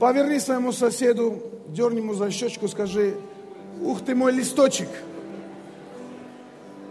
[0.00, 3.18] Поверни своему соседу, дерни ему за щечку, скажи,
[3.82, 4.88] ух ты мой листочек,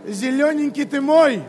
[0.05, 1.41] зелененький ты мой.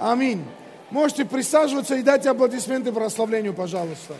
[0.00, 0.44] Аминь.
[0.90, 4.16] Можете присаживаться и дать аплодисменты прославлению, пожалуйста.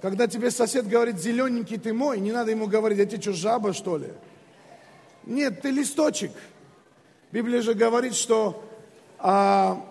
[0.00, 3.72] Когда тебе сосед говорит, зелененький ты мой, не надо ему говорить, а ты что, жаба,
[3.72, 4.12] что ли?
[5.24, 6.30] Нет, ты листочек.
[7.32, 8.64] Библия же говорит, что,
[9.18, 9.84] а,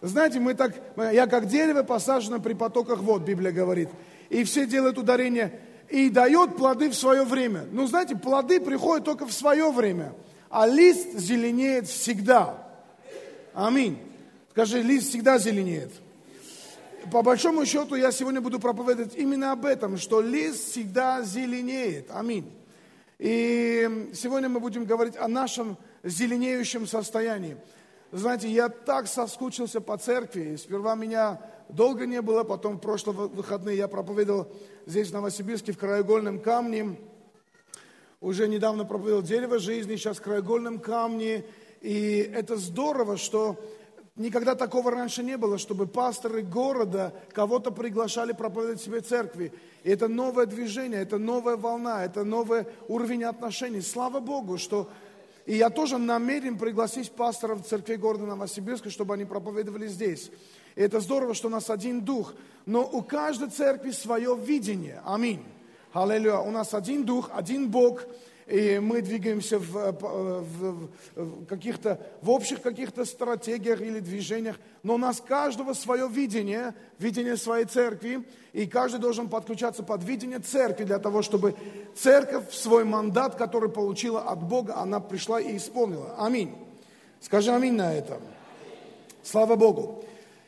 [0.00, 3.88] знаете, мы так, я как дерево посажено при потоках вод, Библия говорит.
[4.28, 7.64] И все делают ударение, и дает плоды в свое время.
[7.72, 10.12] Ну, знаете, плоды приходят только в свое время,
[10.48, 12.66] а лист зеленеет всегда.
[13.54, 13.98] Аминь.
[14.52, 15.92] Скажи, лист всегда зеленеет
[17.10, 22.10] по большому счету я сегодня буду проповедовать именно об этом, что лист всегда зеленеет.
[22.10, 22.50] Аминь.
[23.18, 27.56] И сегодня мы будем говорить о нашем зеленеющем состоянии.
[28.12, 30.56] Знаете, я так соскучился по церкви.
[30.56, 34.48] Сперва меня долго не было, потом в прошлые выходные я проповедовал
[34.84, 36.98] здесь, в Новосибирске, в краеугольном камне.
[38.20, 41.44] Уже недавно проповедовал дерево жизни, сейчас в краеугольном камне.
[41.80, 43.56] И это здорово, что
[44.16, 49.50] Никогда такого раньше не было, чтобы пасторы города кого-то приглашали проповедовать себе церкви.
[49.82, 53.80] И это новое движение, это новая волна, это новый уровень отношений.
[53.80, 54.90] Слава Богу, что...
[55.50, 60.30] И я тоже намерен пригласить пасторов церкви города Новосибирска, чтобы они проповедовали здесь.
[60.76, 62.34] И это здорово, что у нас один дух.
[62.66, 65.02] Но у каждой церкви свое видение.
[65.04, 65.44] Аминь.
[65.92, 66.38] Аллилуйя.
[66.38, 68.04] У нас один дух, один Бог–
[68.50, 74.56] и мы двигаемся в, э, э, в, в каких-то, в общих каких-то стратегиях или движениях,
[74.82, 80.40] но у нас каждого свое видение, видение своей церкви, и каждый должен подключаться под видение
[80.40, 81.54] церкви для того, чтобы
[81.94, 86.16] церковь свой мандат, который получила от Бога, она пришла и исполнила.
[86.18, 86.52] Аминь.
[87.20, 88.18] Скажи аминь на это.
[89.22, 90.04] Слава Богу.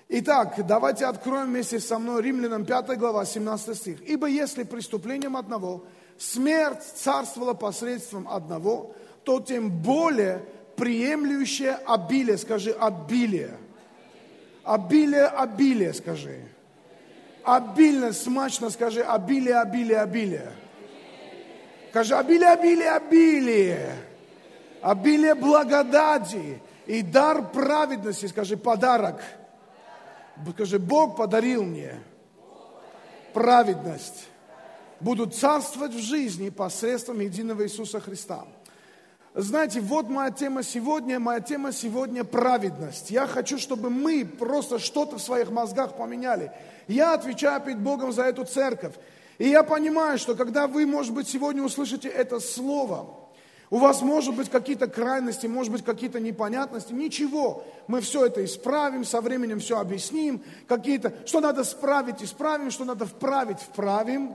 [0.08, 4.02] Итак, давайте откроем вместе со мной Римлянам 5 глава, 17 стих.
[4.02, 5.84] «Ибо если преступлением одного
[6.18, 10.42] смерть царствовала посредством одного, то тем более
[10.76, 13.56] приемлющее обилие, скажи, обилие.
[14.64, 16.40] Обилие, обилие, скажи.
[17.44, 20.52] Обильно, смачно скажи, обилие, обилие, обилие.
[21.90, 23.96] Скажи, обилие, обилие, обилие.
[24.80, 29.20] Обилие благодати и дар праведности, скажи, подарок.
[30.54, 32.00] Скажи, Бог подарил мне
[33.32, 34.28] праведность
[35.02, 38.44] будут царствовать в жизни посредством единого Иисуса Христа.
[39.34, 43.10] Знаете, вот моя тема сегодня, моя тема сегодня праведность.
[43.10, 46.52] Я хочу, чтобы мы просто что-то в своих мозгах поменяли.
[46.86, 48.94] Я отвечаю перед Богом за эту церковь.
[49.38, 53.06] И я понимаю, что когда вы, может быть, сегодня услышите это слово,
[53.70, 56.92] у вас может быть какие-то крайности, может быть какие-то непонятности.
[56.92, 60.42] Ничего, мы все это исправим, со временем все объясним.
[60.68, 64.34] Какие-то, что надо справить, исправим, что надо вправить, вправим.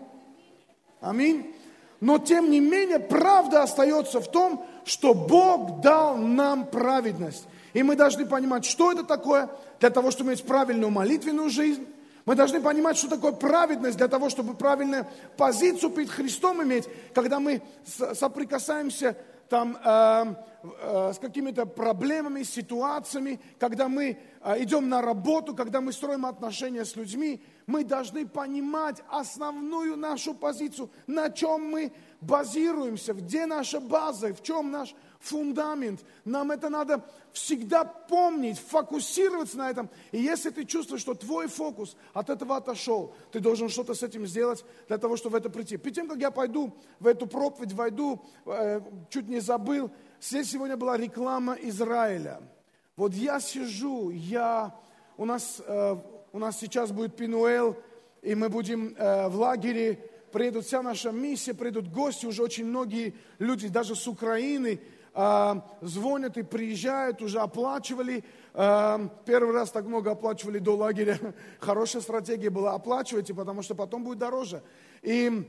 [1.08, 1.54] Аминь.
[2.00, 7.48] Но тем не менее, правда остается в том, что Бог дал нам праведность.
[7.74, 11.88] И мы должны понимать, что это такое для того, чтобы иметь правильную молитвенную жизнь.
[12.26, 15.08] Мы должны понимать, что такое праведность для того, чтобы правильную
[15.38, 19.16] позицию перед Христом иметь, когда мы соприкасаемся
[19.48, 20.26] там, э,
[20.82, 26.84] э, с какими-то проблемами, ситуациями, когда мы э, идем на работу, когда мы строим отношения
[26.84, 31.92] с людьми, мы должны понимать основную нашу позицию, на чем мы
[32.22, 36.00] базируемся, где наша база, в чем наш фундамент.
[36.24, 39.90] Нам это надо всегда помнить, фокусироваться на этом.
[40.14, 44.26] И если ты чувствуешь, что твой фокус от этого отошел, ты должен что-то с этим
[44.26, 45.76] сделать для того, чтобы в это прийти.
[45.76, 48.80] Перед тем, как я пойду в эту проповедь, войду, э,
[49.10, 49.92] чуть не забыл,
[50.22, 52.42] здесь сегодня была реклама Израиля.
[52.96, 54.74] Вот я сижу, я,
[55.18, 55.98] у нас э,
[56.34, 57.78] у нас сейчас будет Пинуэл,
[58.22, 60.00] и мы будем э, в лагере,
[60.32, 64.80] приедут вся наша миссия, придут гости, уже очень многие люди, даже с Украины,
[65.14, 68.24] э, звонят и приезжают, уже оплачивали.
[68.54, 71.18] Э, первый раз так много оплачивали до лагеря.
[71.60, 74.62] Хорошая стратегия была, оплачивайте, потому что потом будет дороже.
[75.02, 75.46] И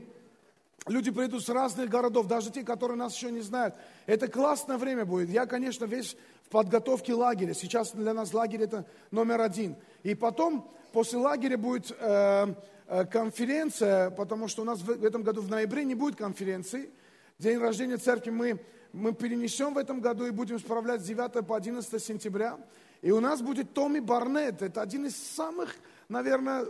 [0.87, 3.75] Люди придут с разных городов, даже те, которые нас еще не знают.
[4.05, 5.29] Это классное время будет.
[5.29, 6.15] Я, конечно, весь
[6.45, 7.53] в подготовке лагеря.
[7.53, 9.75] Сейчас для нас лагерь это номер один.
[10.03, 12.53] И потом, после лагеря будет э,
[12.87, 16.89] э, конференция, потому что у нас в, этом году в ноябре не будет конференции.
[17.37, 18.59] День рождения церкви мы,
[18.91, 22.57] мы перенесем в этом году и будем справлять с 9 по 11 сентября.
[23.01, 24.61] И у нас будет Томми Барнетт.
[24.61, 25.75] Это один из самых,
[26.09, 26.65] наверное,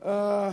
[0.00, 0.52] э,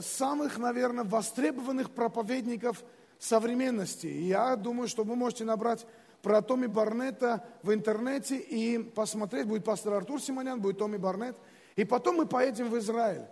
[0.00, 2.82] самых, наверное, востребованных проповедников
[3.18, 4.06] современности.
[4.06, 5.86] И я думаю, что вы можете набрать
[6.22, 9.46] про Томми Барнета в интернете и посмотреть.
[9.46, 11.36] Будет пастор Артур Симонян, будет Томми Барнет.
[11.76, 13.26] И потом мы поедем в Израиль.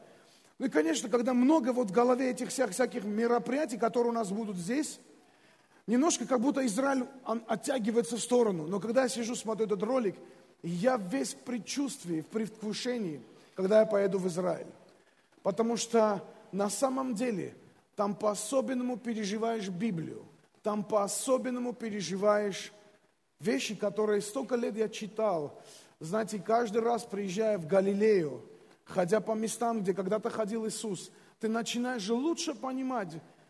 [0.59, 4.31] Ну и, конечно, когда много вот в голове этих всяких, всяких мероприятий, которые у нас
[4.31, 5.01] будут здесь,
[5.87, 8.67] немножко как будто Израиль он оттягивается в сторону.
[8.67, 10.17] Но когда я сижу, смотрю этот ролик,
[10.63, 13.23] я весь в предчувствии, в предвкушении,
[13.55, 14.67] когда я поеду в Израиль.
[15.43, 16.23] Потому что
[16.53, 17.55] на самом деле
[17.97, 20.25] там по-особенному переживаешь Библию,
[20.63, 22.73] там по-особенному переживаешь
[23.41, 25.61] вещи, которые столько лет я читал.
[25.99, 28.43] Знаете, каждый раз приезжая в Галилею,
[28.85, 31.11] ходя по местам, где когда-то ходил Иисус,
[31.41, 33.09] ты начинаешь же лучше понимать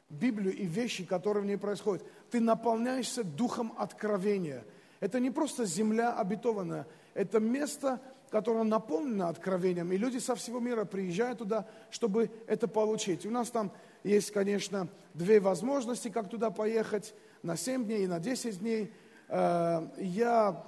[0.09, 2.05] Библию и вещи, которые в ней происходят.
[2.31, 4.65] Ты наполняешься духом откровения.
[5.01, 8.01] Это не просто земля обетованная, это место,
[8.31, 13.27] которое наполнено откровением, и люди со всего мира приезжают туда, чтобы это получить.
[13.27, 13.73] У нас там
[14.05, 18.93] есть, конечно, две возможности, как туда поехать, на 7 дней и на 10 дней.
[19.31, 20.63] Э, я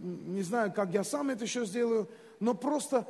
[0.00, 2.08] не знаю, как я сам это еще сделаю,
[2.38, 3.06] но просто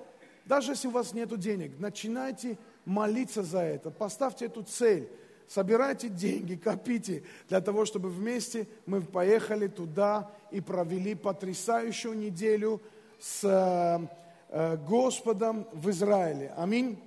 [0.47, 5.09] даже если у вас нет денег, начинайте молиться за это, поставьте эту цель,
[5.49, 12.81] собирайте деньги, копите, для того, чтобы вместе мы поехали туда и провели потрясающую неделю
[13.21, 14.07] с э,
[14.51, 16.53] э, Господом в Израиле.
[16.57, 16.99] Аминь.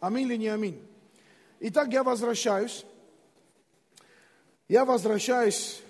[0.00, 0.82] Аминь или не аминь?
[1.60, 2.84] Итак, я возвращаюсь.
[4.68, 5.82] Я возвращаюсь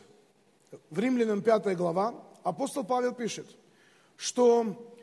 [0.91, 2.15] в Римлянам 5 глава.
[2.43, 3.47] Апостол Павел пишет,
[4.17, 4.95] что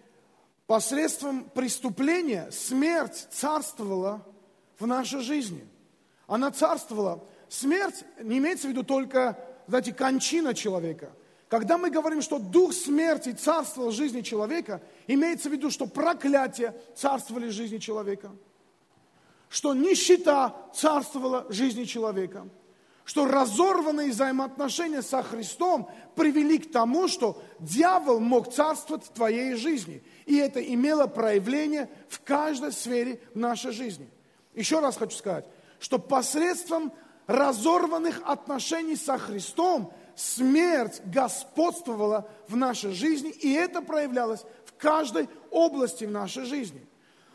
[0.67, 4.25] посредством преступления смерть царствовала
[4.79, 5.67] в нашей жизни.
[6.27, 7.23] Она царствовала.
[7.49, 9.37] Смерть не имеется в виду только,
[9.67, 11.11] знаете, кончина человека.
[11.49, 16.73] Когда мы говорим, что дух смерти царствовал в жизни человека, имеется в виду, что проклятие
[16.95, 18.31] царствовали в жизни человека,
[19.49, 22.47] что нищета царствовала в жизни человека–
[23.05, 30.03] что разорванные взаимоотношения со Христом привели к тому, что дьявол мог царствовать в твоей жизни.
[30.25, 34.09] И это имело проявление в каждой сфере нашей жизни.
[34.53, 35.45] Еще раз хочу сказать,
[35.79, 36.93] что посредством
[37.27, 46.05] разорванных отношений со Христом смерть господствовала в нашей жизни, и это проявлялось в каждой области
[46.05, 46.85] в нашей жизни.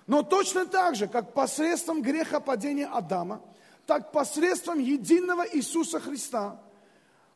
[0.07, 3.43] Но точно так же, как посредством грехопадения Адама–
[3.89, 6.61] так посредством единого Иисуса Христа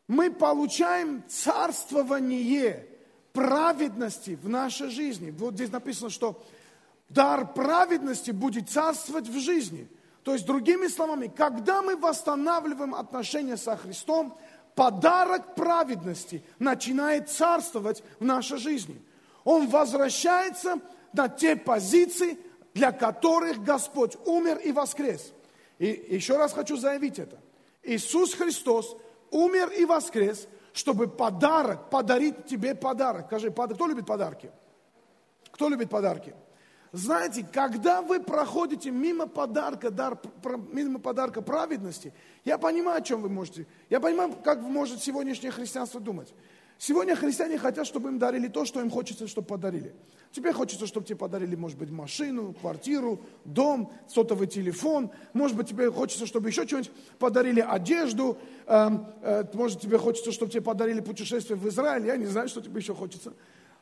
[0.07, 2.87] мы получаем царствование
[3.31, 5.31] праведности в нашей жизни.
[5.31, 6.43] Вот здесь написано, что
[7.09, 9.87] дар праведности будет царствовать в жизни.
[10.21, 14.37] То есть, другими словами, когда мы восстанавливаем отношения со Христом,
[14.75, 19.01] подарок праведности начинает царствовать в нашей жизни.
[19.43, 20.75] Он возвращается
[21.13, 22.37] на те позиции,
[22.75, 25.33] для которых Господь умер и воскрес.
[25.79, 27.39] И еще раз хочу заявить это.
[27.83, 28.95] Иисус Христос
[29.31, 33.27] умер и воскрес, чтобы подарок, подарить тебе подарок.
[33.27, 34.51] Скажи, кто любит подарки?
[35.51, 36.33] Кто любит подарки?
[36.93, 40.19] Знаете, когда вы проходите мимо подарка, дар,
[40.71, 42.13] мимо подарка праведности,
[42.45, 43.65] я понимаю, о чем вы можете.
[43.89, 46.31] Я понимаю, как может сегодняшнее христианство думать.
[46.85, 49.95] Сегодня христиане хотят, чтобы им дарили то, что им хочется, чтобы подарили.
[50.33, 55.09] Тебе хочется, чтобы тебе подарили, может быть, машину, квартиру, дом, сотовый телефон.
[55.31, 58.37] Может быть, тебе хочется, чтобы еще что-нибудь подарили, одежду.
[58.67, 58.89] Э,
[59.21, 62.05] э, может, тебе хочется, чтобы тебе подарили путешествие в Израиль.
[62.05, 63.31] Я не знаю, что тебе еще хочется.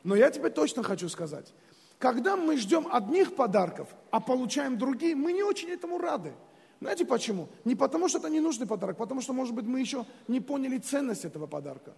[0.04, 1.52] Но я тебе точно хочу сказать.
[1.98, 6.34] Когда мы ждем одних подарков, а получаем другие, мы не очень этому рады.
[6.80, 7.48] Знаете почему?
[7.64, 11.24] Не потому, что это ненужный подарок, потому что, может быть, мы еще не поняли ценность
[11.24, 11.94] этого подарка.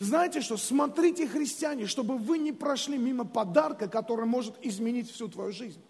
[0.00, 0.56] Знаете что?
[0.56, 5.80] Смотрите, христиане, чтобы вы не прошли мимо подарка, который может изменить всю твою жизнь.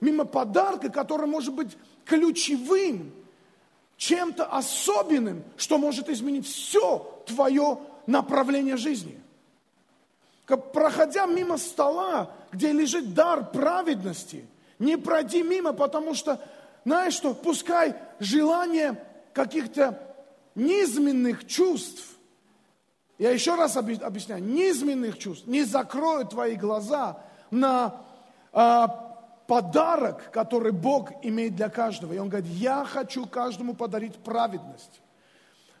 [0.00, 3.12] Мимо подарка, который может быть ключевым,
[3.96, 9.20] чем-то особенным, что может изменить все твое направление жизни.
[10.46, 14.46] Проходя мимо стола, где лежит дар праведности,
[14.78, 16.40] не пройди мимо, потому что,
[16.84, 20.16] знаешь что, пускай желание каких-то
[20.54, 22.04] низменных чувств–
[23.18, 27.20] я еще раз объясняю, низменных чувств не закроют твои глаза
[27.50, 28.00] на
[28.52, 29.08] а,
[29.48, 32.12] подарок, который Бог имеет для каждого.
[32.12, 35.00] И Он говорит, я хочу каждому подарить праведность.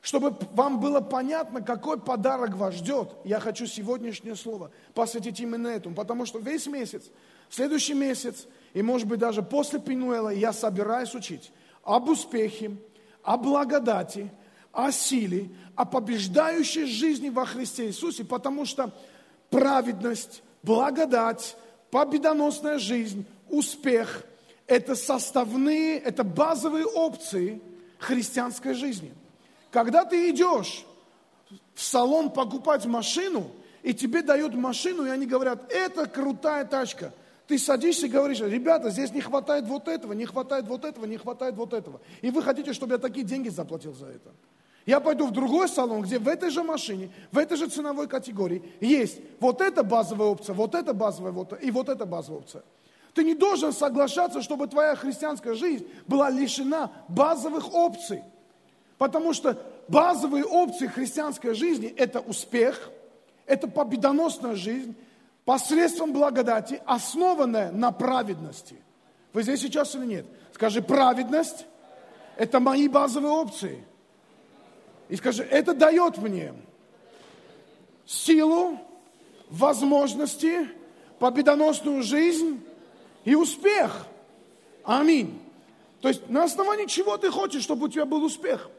[0.00, 5.94] Чтобы вам было понятно, какой подарок вас ждет, я хочу сегодняшнее слово посвятить именно этому.
[5.94, 7.04] Потому что весь месяц,
[7.50, 11.52] следующий месяц, и может быть даже после Пинуэла я собираюсь учить
[11.84, 12.76] об успехе,
[13.22, 14.30] о благодати,
[14.72, 18.92] о силе, о побеждающей жизни во Христе Иисусе, потому что
[19.50, 21.56] праведность, благодать,
[21.90, 24.24] победоносная жизнь, успех–
[24.66, 27.60] это составные, это базовые опции
[27.98, 29.12] христианской жизни.
[29.70, 30.84] Когда ты идешь
[31.74, 33.50] в салон покупать машину,
[33.82, 37.12] и тебе дают машину, и они говорят, это крутая тачка.
[37.46, 41.16] Ты садишься и говоришь, ребята, здесь не хватает вот этого, не хватает вот этого, не
[41.16, 42.00] хватает вот этого.
[42.20, 44.30] И вы хотите, чтобы я такие деньги заплатил за это.
[44.88, 48.62] Я пойду в другой салон, где в этой же машине, в этой же ценовой категории
[48.80, 52.62] есть вот эта базовая опция, вот эта базовая вот, и вот эта базовая опция.
[53.12, 58.22] Ты не должен соглашаться, чтобы твоя христианская жизнь была лишена базовых опций.
[58.96, 62.90] Потому что базовые опции христианской жизни– это успех,
[63.44, 64.96] это победоносная жизнь
[65.44, 68.76] посредством благодати, основанная на праведности.
[69.34, 70.26] Вы здесь сейчас или нет?
[70.54, 71.66] Скажи, праведность–
[72.38, 73.84] это мои базовые опции–
[75.08, 76.54] и скажи, это дает мне
[78.06, 78.78] силу,
[79.50, 80.68] возможности,
[81.18, 82.60] победоносную жизнь
[83.24, 84.06] и успех.
[84.84, 85.40] Аминь.
[86.00, 88.70] То есть на основании чего ты хочешь, чтобы у тебя был успех?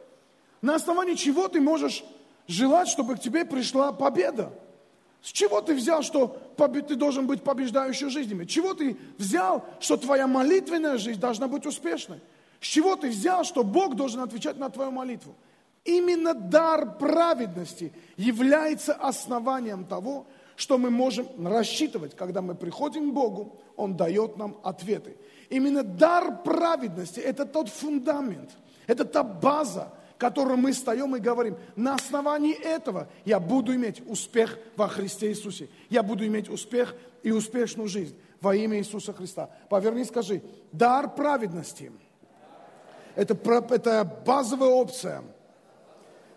[0.61, 2.03] На основании чего ты можешь
[2.47, 4.51] желать, чтобы к тебе пришла победа?
[5.21, 8.45] С чего ты взял, что ты должен быть побеждающей жизнями?
[8.45, 12.19] Чего ты взял, что твоя молитвенная жизнь должна быть успешной?
[12.61, 15.35] С чего ты взял, что Бог должен отвечать на твою молитву?
[15.85, 23.55] Именно дар праведности является основанием того, что мы можем рассчитывать, когда мы приходим к Богу,
[23.77, 25.15] Он дает нам ответы.
[25.49, 28.51] Именно дар праведности– это тот фундамент,
[28.85, 34.59] это та база, которую мы встаем и говорим, на основании этого я буду иметь успех
[34.75, 35.69] во Христе Иисусе.
[35.89, 36.93] Я буду иметь успех
[37.23, 39.49] и успешную жизнь во имя Иисуса Христа.
[39.69, 40.41] Поверни, скажи,
[40.73, 41.89] дар праведности–
[43.15, 43.33] это,
[43.73, 45.23] это базовая опция–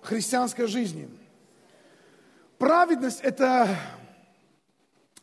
[0.03, 1.09] христианской жизни.
[2.59, 3.69] Праведность– это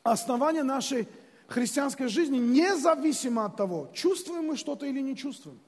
[0.03, 1.07] основание нашей
[1.47, 5.59] христианской жизни, независимо от того, чувствуем мы что-то или не чувствуем.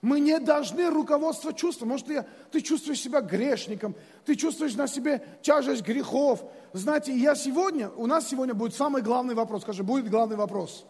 [0.00, 1.88] Мы не должны руководство чувством.
[1.88, 6.44] Может, ты, ты чувствуешь себя грешником, ты чувствуешь на себе тяжесть грехов.
[6.72, 9.62] Знаете, я сегодня, у нас сегодня будет самый главный вопрос.
[9.62, 10.84] Скажи, будет главный вопрос.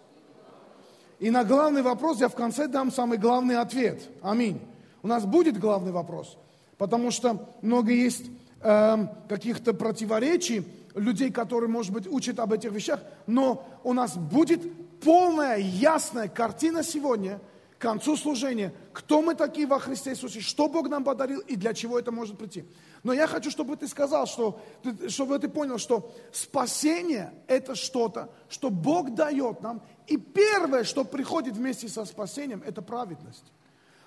[1.20, 4.02] И на главный вопрос я в конце дам самый главный ответ.
[4.20, 4.60] Аминь.
[5.02, 6.36] У нас будет главный вопрос–
[6.78, 8.30] Потому что много есть
[8.62, 8.96] э,
[9.28, 14.60] каких-то противоречий, людей, которые, может быть, учат об этих вещах, но у нас будет
[15.00, 17.40] полная, ясная картина сегодня,
[17.78, 21.74] к концу служения, кто мы такие во Христе Иисусе, что Бог нам подарил и для
[21.74, 22.64] чего это может прийти.
[23.04, 24.60] Но я хочу, чтобы ты сказал, что,
[25.06, 29.80] чтобы ты понял, что спасение– это что-то, что Бог дает нам.
[30.08, 33.44] И первое, что приходит вместе со спасением, это праведность.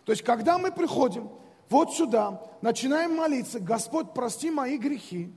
[0.03, 1.29] То есть, когда мы приходим
[1.71, 5.33] вот сюда, начинаем молиться, Господь, прости мои грехи.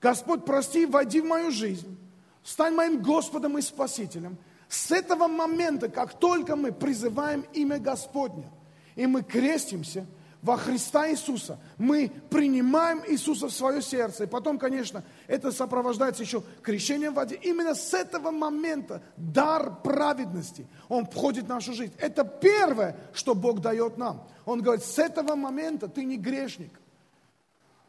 [0.00, 1.98] Господь, прости, войди в мою жизнь.
[2.44, 4.38] Стань моим Господом и Спасителем.
[4.68, 8.50] С этого момента, как только мы призываем имя Господня,
[8.94, 10.06] и мы крестимся–
[10.42, 11.58] во Христа Иисуса.
[11.78, 14.24] Мы принимаем Иисуса в свое сердце.
[14.24, 17.36] И потом, конечно, это сопровождается еще крещением в воде.
[17.36, 21.94] Именно с этого момента дар праведности, он входит в нашу жизнь.
[21.98, 24.26] Это первое, что Бог дает нам.
[24.44, 26.72] Он говорит, с этого момента ты не грешник.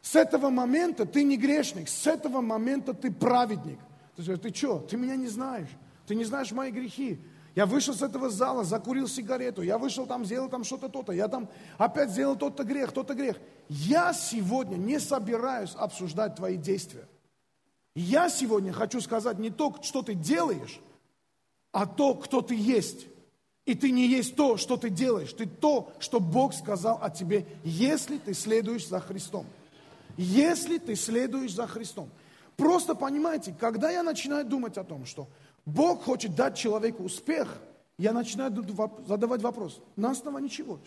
[0.00, 1.88] С этого момента ты не грешник.
[1.88, 3.80] С этого момента ты праведник.
[4.14, 5.70] Ты говоришь, ты что, ты меня не знаешь.
[6.06, 7.18] Ты не знаешь мои грехи.
[7.54, 11.28] Я вышел с этого зала, закурил сигарету, я вышел там, сделал там что-то то-то, я
[11.28, 13.36] там опять сделал тот-то грех, тот-то грех.
[13.68, 17.06] Я сегодня не собираюсь обсуждать твои действия.
[17.94, 20.80] Я сегодня хочу сказать не то, что ты делаешь,
[21.70, 23.06] а то, кто ты есть.
[23.66, 27.46] И ты не есть то, что ты делаешь, ты то, что Бог сказал о тебе,
[27.62, 29.46] если ты следуешь за Христом.
[30.16, 32.10] Если ты следуешь за Христом.
[32.56, 35.28] Просто понимаете, когда я начинаю думать о том, что
[35.66, 37.58] Бог хочет дать человеку успех,
[37.96, 38.52] я начинаю
[39.06, 40.78] задавать вопрос, на основании чего?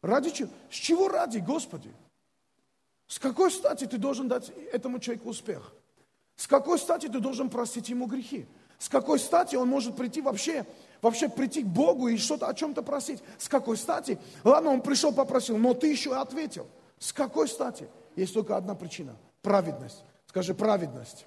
[0.00, 0.48] Ради чего?
[0.70, 1.90] С чего ради, Господи?
[3.06, 5.72] С какой стати ты должен дать этому человеку успех?
[6.36, 8.46] С какой стати ты должен простить ему грехи?
[8.78, 10.66] С какой стати он может прийти вообще,
[11.02, 13.22] вообще прийти к Богу и что-то о чем-то просить?
[13.38, 14.18] С какой стати?
[14.42, 16.66] Ладно, он пришел, попросил, но ты еще ответил.
[16.98, 17.88] С какой стати?
[18.16, 19.14] Есть только одна причина.
[19.42, 20.02] Праведность.
[20.26, 21.26] Скажи, праведность.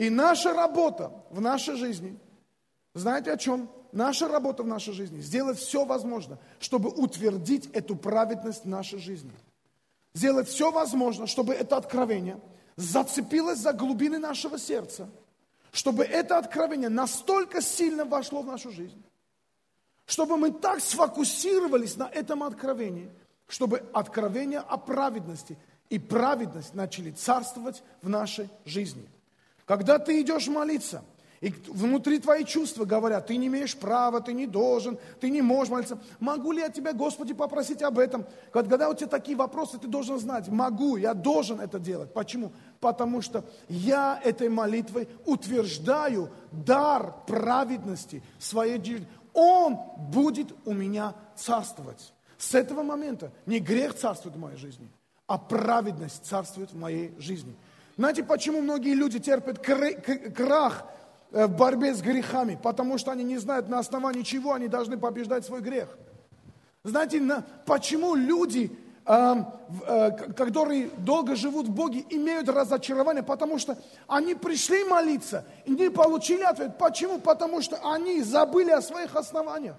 [0.00, 2.18] И наша работа в нашей жизни,
[2.94, 3.70] знаете о чем?
[3.92, 9.30] Наша работа в нашей жизни, сделать все возможное, чтобы утвердить эту праведность в нашей жизни.
[10.14, 12.40] Сделать все возможное, чтобы это откровение
[12.76, 15.10] зацепилось за глубины нашего сердца,
[15.70, 19.02] чтобы это откровение настолько сильно вошло в нашу жизнь,
[20.06, 23.10] чтобы мы так сфокусировались на этом откровении,
[23.48, 25.58] чтобы откровение о праведности
[25.90, 29.06] и праведность начали царствовать в нашей жизни–
[29.70, 31.04] когда ты идешь молиться,
[31.40, 35.70] И внутри твои чувства говорят, ты не имеешь права, ты не должен, ты не можешь
[35.70, 35.98] молиться.
[36.18, 38.26] Могу ли я тебя, Господи, попросить об этом?
[38.52, 42.12] Когда у тебя такие вопросы, ты должен знать, могу, я должен это делать.
[42.12, 42.52] Почему?
[42.80, 49.06] Потому что я этой молитвой утверждаю дар праведности своей жизни.
[49.32, 52.12] Он будет у меня царствовать.
[52.38, 54.90] С этого момента не грех царствует в моей жизни,
[55.28, 57.54] а праведность царствует в моей жизни.
[58.00, 60.84] Знаете, почему многие люди терпят крах
[61.32, 64.98] Э, в борьбе с грехами, потому что они не знают, на основании чего они должны
[64.98, 65.88] побеждать свой грех.
[66.82, 68.76] Знаете, на, почему люди,
[69.06, 69.34] э,
[69.86, 73.22] э, которые долго живут в Боге, имеют разочарование?
[73.22, 73.78] Потому что
[74.08, 76.78] они пришли молиться и не получили ответ.
[76.78, 77.18] Почему?
[77.18, 79.76] Потому что они забыли о своих основаниях.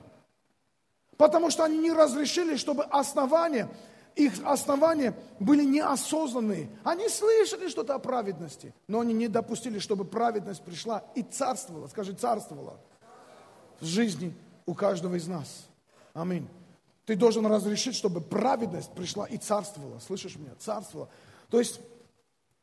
[1.17, 3.67] Потому что они не разрешили, чтобы основания
[4.15, 6.69] их основания были неосознанные.
[6.83, 12.13] Они слышали что-то о праведности, но они не допустили, чтобы праведность пришла и царствовала, скажи,
[12.13, 12.79] царствовала
[13.79, 14.33] в жизни
[14.65, 15.67] у каждого из нас.
[16.13, 16.47] Аминь.
[17.05, 19.99] Ты должен разрешить, чтобы праведность пришла и царствовала.
[19.99, 20.51] Слышишь меня?
[20.59, 21.09] Царствовала.
[21.49, 21.81] То есть,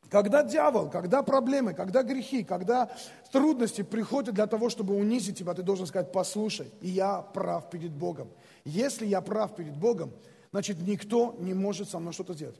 [0.09, 2.89] когда дьявол, когда проблемы, когда грехи, когда
[3.31, 8.29] трудности приходят для того, чтобы унизить тебя, ты должен сказать, послушай, я прав перед Богом.
[8.63, 10.11] Если я прав перед Богом,
[10.51, 12.59] значит, никто не может со мной что-то сделать.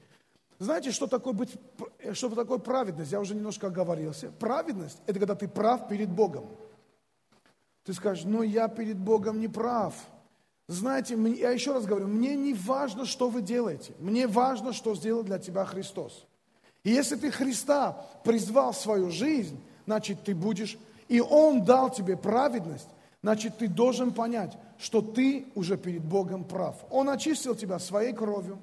[0.59, 1.57] Знаете, что такое, быть,
[2.13, 3.11] что такое праведность?
[3.11, 4.29] Я уже немножко оговорился.
[4.39, 6.45] Праведность– это когда ты прав перед Богом.
[7.85, 9.95] Ты скажешь, ну я перед Богом не прав.
[10.67, 13.93] Знаете, я еще раз говорю, мне не важно, что вы делаете.
[13.99, 16.27] Мне важно, что сделал для тебя Христос.
[16.83, 20.77] И если ты Христа призвал в свою жизнь, значит, ты будешь,
[21.07, 22.87] и Он дал тебе праведность,
[23.23, 26.75] значит, ты должен понять, что ты уже перед Богом прав.
[26.89, 28.59] Он очистил тебя своей кровью.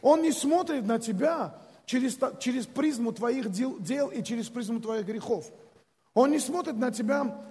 [0.00, 5.04] Он не смотрит на тебя через, через призму твоих дел, дел и через призму твоих
[5.04, 5.50] грехов.
[6.14, 7.44] Он не смотрит на тебя,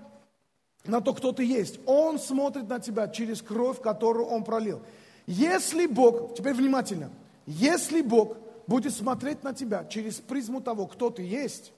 [0.86, 1.80] на то, кто ты есть.
[1.86, 4.82] Он смотрит на тебя через кровь, которую Он пролил.
[5.26, 7.12] Если Бог, теперь внимательно,
[7.46, 8.38] если Бог
[8.68, 11.74] будет смотреть на тебя через призму того, кто ты есть,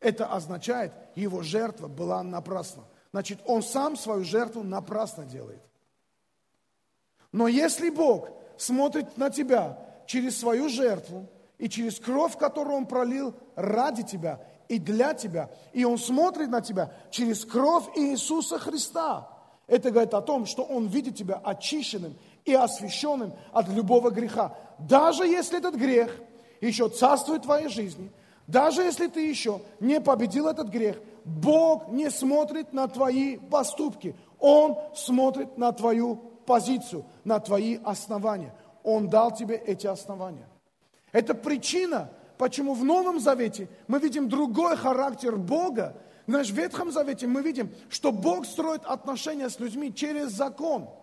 [0.00, 2.84] это означает, его жертва была напрасна
[3.16, 5.62] значит, он сам свою жертву напрасно делает.
[7.32, 11.26] Но если Бог смотрит на тебя через свою жертву
[11.58, 16.60] и через кровь, которую Он пролил ради тебя и для тебя, и Он смотрит на
[16.60, 19.28] тебя через кровь Иисуса Христа,
[19.66, 24.56] это говорит о том, что Он видит тебя очищенным и освященным от любого греха.
[24.78, 26.14] Даже если этот грех
[26.60, 28.12] еще царствует в твоей жизни,
[28.46, 34.14] даже если ты еще не победил этот грех, Бог не смотрит на твои поступки.
[34.38, 38.54] Он смотрит на твою позицию, на твои основания.
[38.82, 40.48] Он дал тебе эти основания.
[41.12, 45.96] Это причина, почему в Новом Завете мы видим другой характер Бога.
[46.26, 50.88] Знаешь, в Ветхом Завете мы видим, что Бог строит отношения с людьми через закон–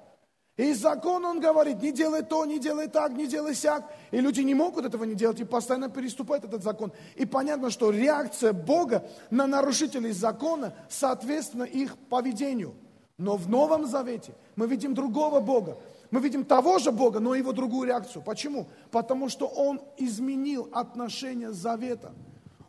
[0.55, 3.91] и закон, он говорит, не делай то, не делай так, не делай сяк.
[4.11, 6.91] И люди не могут этого не делать и постоянно переступают этот закон.
[7.15, 12.75] И понятно, что реакция Бога на нарушителей закона соответственно их поведению.
[13.17, 15.77] Но в Новом Завете мы видим другого Бога.
[16.11, 18.23] Мы видим того же Бога, но его другую реакцию.
[18.23, 18.67] Почему?
[18.91, 22.13] Потому что Он изменил отношения завета.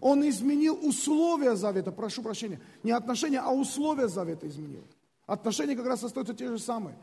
[0.01, 2.61] Он изменил условия завета, прошу прощения.
[2.83, 4.85] Не отношения, а условия завета изменил.
[5.27, 6.97] Отношения как раз остаются те же самые.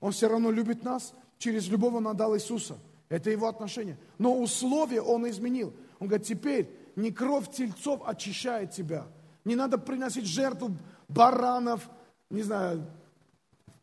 [0.00, 2.76] Он все равно любит нас, через любого он отдал Иисуса.
[3.08, 3.98] Это его отношение.
[4.18, 5.72] Но условия он изменил.
[5.98, 9.06] Он говорит, теперь не кровь тельцов очищает тебя.
[9.44, 10.76] Не надо приносить жертву
[11.08, 11.88] баранов,
[12.34, 12.84] не знаю,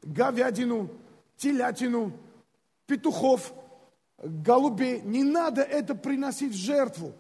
[0.04, 0.90] говядину,
[1.38, 2.14] телятину,
[2.86, 3.54] петухов,
[4.18, 5.02] голубей.
[5.02, 7.14] Не надо это приносить в жертву.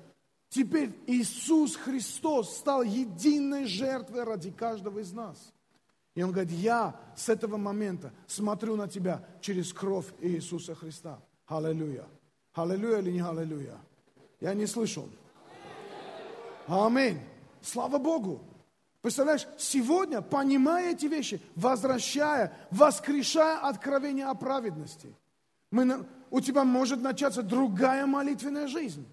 [0.49, 5.53] Теперь Иисус Христос стал единой жертвой ради каждого из нас.
[6.13, 11.19] И он говорит, я с этого момента смотрю на тебя через кровь Иисуса Христа.
[11.47, 12.05] Аллилуйя.
[12.53, 13.77] Аллилуйя или не аллилуйя?
[14.41, 15.07] Я не слышал.
[16.67, 17.19] Аминь.
[17.61, 18.41] Слава Богу.
[19.01, 25.15] Представляешь, сегодня, понимая эти вещи, возвращая, воскрешая откровение о праведности,
[25.71, 29.07] мы, у тебя может начаться другая молитвенная жизнь.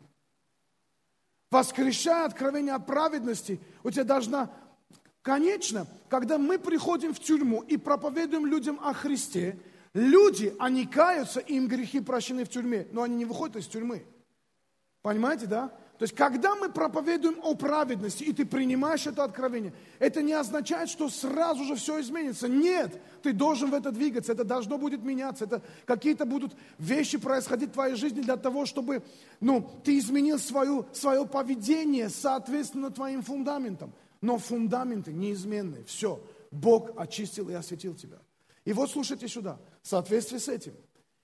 [1.50, 4.50] Воскрешая откровение о праведности, у тебя должна
[5.28, 9.58] Конечно, когда мы приходим в тюрьму и проповедуем людям о Христе,
[9.92, 14.06] люди, они каются, им грехи прощены в тюрьме, но они не выходят из тюрьмы.
[15.02, 15.70] Понимаете, да?
[15.98, 20.88] То есть, когда мы проповедуем о праведности, и ты принимаешь это откровение, это не означает,
[20.88, 22.46] что сразу же все изменится.
[22.46, 27.70] Нет, ты должен в это двигаться, это должно будет меняться, это какие-то будут вещи происходить
[27.70, 29.02] в твоей жизни для того, чтобы
[29.40, 33.92] ну, ты изменил свою, свое поведение соответственно твоим фундаментам.
[34.20, 35.82] но фундаменты неизменные.
[35.82, 38.18] Все, Бог очистил и осветил тебя.
[38.64, 40.74] И вот слушайте сюда, в соответствии с этим,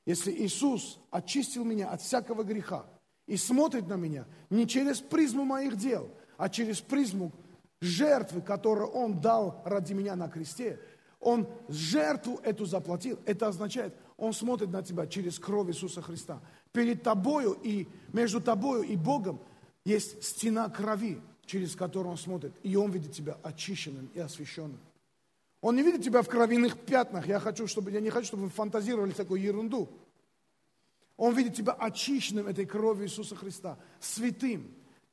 [0.04, 2.86] если Иисус очистил меня от всякого греха
[3.26, 7.32] и смотрит на меня не через призму моих дел, а через призму
[7.80, 10.78] жертвы, которую Он дал ради меня на кресте,
[11.20, 13.18] Он жертву эту заплатил.
[13.24, 16.40] Это означает, Он смотрит на тебя через кровь Иисуса Христа.
[16.72, 19.40] Перед тобою и между тобою и Богом
[19.84, 22.52] есть стена крови, через которую Он смотрит.
[22.62, 24.80] И Он видит тебя очищенным и освященным.
[25.60, 27.26] Он не видит тебя в кровяных пятнах.
[27.26, 29.88] Я, хочу, чтобы, я не хочу, чтобы вы фантазировали такую ерунду.
[31.16, 34.68] Он видит тебя очищенным этой кровью Иисуса Христа, святым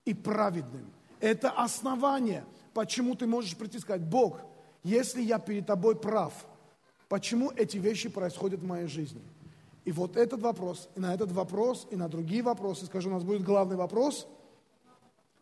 [0.05, 0.91] и праведным.
[1.19, 4.39] Это основание, почему ты можешь прийти и сказать, Бог,
[4.83, 6.33] если я перед тобой прав,
[7.07, 9.21] почему эти вещи происходят в моей жизни?
[9.85, 13.23] И вот этот вопрос, и на этот вопрос, и на другие вопросы, скажу, у нас
[13.23, 14.27] будет главный вопрос,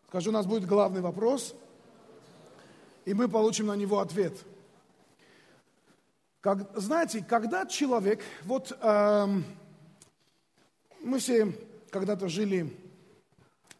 [0.08, 1.54] скажу, у нас будет главный вопрос,
[3.06, 4.34] и мы получим на него ответ–
[6.40, 9.44] как, знаете, когда человек, вот эм,
[11.02, 11.52] мы все
[11.90, 12.76] когда-то жили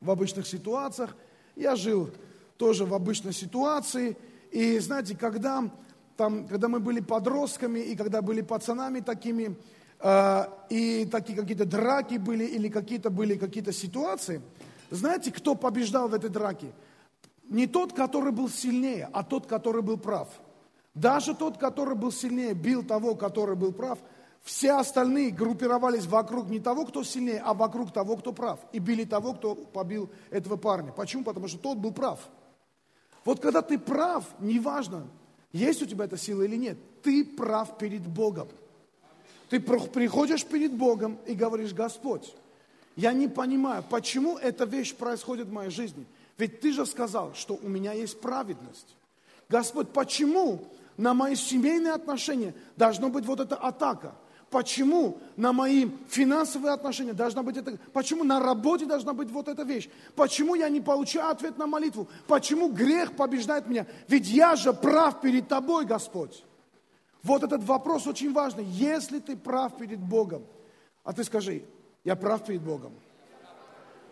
[0.01, 1.17] в обычных ситуациях,
[1.57, 2.11] я жил
[2.57, 4.17] тоже в обычной ситуации,
[4.51, 5.71] и знаете, когда,
[6.17, 9.57] там, когда мы были подростками, и когда были пацанами такими,
[10.01, 14.43] э, и такие какие-то драки были, или какие-то были какие-то ситуации,
[14.91, 16.73] знаете, кто побеждал в этой драке?
[17.49, 20.29] Не тот, который был сильнее, а тот, который был прав–
[20.95, 23.99] даже тот, который был сильнее, бил того, который был прав.
[24.43, 28.59] Все остальные группировались вокруг не того, кто сильнее, а вокруг того, кто прав.
[28.73, 30.93] И били того, кто побил этого парня.
[30.93, 31.25] Почему?
[31.25, 32.19] Потому что тот был прав.
[33.25, 35.07] Вот когда ты прав, неважно,
[35.53, 38.49] есть у тебя эта сила или нет, ты прав перед Богом.
[39.51, 42.35] Ты приходишь перед Богом и говоришь, Господь,
[42.97, 46.07] я не понимаю, почему эта вещь происходит в моей жизни.
[46.39, 48.97] Ведь ты же сказал, что у меня есть праведность.
[49.49, 50.63] Господь, почему
[50.97, 54.15] на мои семейные отношения должна быть вот эта атака.
[54.51, 57.79] Почему на мои финансовые отношения должна быть это?
[57.93, 59.89] Почему на работе должна быть вот эта вещь?
[60.17, 62.09] Почему я не получаю ответ на молитву?
[62.27, 63.87] Почему грех побеждает меня?
[64.09, 66.45] Ведь я же прав перед тобой, Господь.
[67.23, 68.65] Вот этот вопрос очень важный.
[68.65, 70.43] Если ты прав перед Богом,
[71.05, 71.63] а ты скажи,
[72.03, 72.93] я прав перед Богом.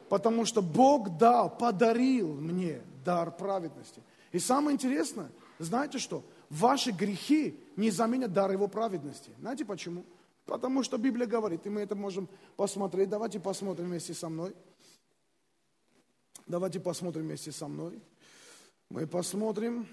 [0.09, 4.03] Потому что Бог дал, подарил мне дар праведности.
[4.31, 6.23] И самое интересное, знаете что?
[6.51, 9.31] ваши грехи не заменят дар Его праведности.
[9.41, 10.05] Знаете почему?
[10.49, 13.11] Потому что Библия говорит, и мы это можем посмотреть.
[13.11, 14.57] Давайте посмотрим вместе со мной.
[16.47, 18.01] Давайте посмотрим вместе со мной.
[18.89, 19.87] Мы посмотрим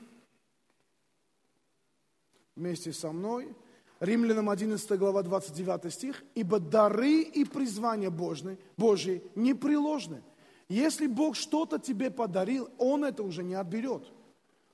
[2.56, 3.54] вместе со мной.
[4.00, 6.24] Римлянам 11 глава 29 стих.
[6.36, 10.24] «Ибо дары и призвания Божьи, Божьи непреложны.
[10.70, 14.10] Если Бог что-то тебе подарил, Он это уже не отберет.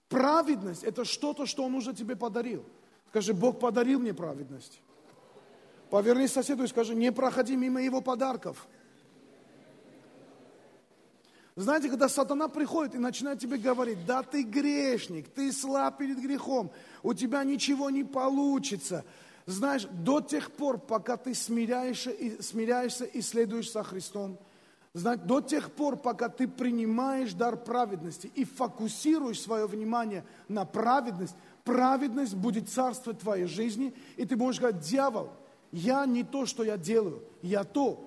[0.10, 2.63] Праведность– это что-то, что Он уже тебе подарил.
[3.10, 4.80] Скажи, Бог подарил мне праведность.
[5.92, 8.68] Повернись соседу и скажи, не проходи мимо Его подарков.
[11.56, 16.72] Знаете, когда сатана приходит и начинает тебе говорить, да ты грешник, ты слаб перед грехом,
[17.04, 19.04] у тебя ничего не получится.
[19.46, 24.40] Знаешь, до тех пор, пока ты смиряешься и, смиряешься и следуешь за Христом–
[24.94, 31.36] Знать, до тех пор, пока ты принимаешь дар праведности и фокусируешь свое внимание на праведность,
[31.64, 35.32] праведность будет царствовать в твоей жизни, и ты можешь говорить, дьявол,
[35.72, 38.04] я не то, что я делаю, я то,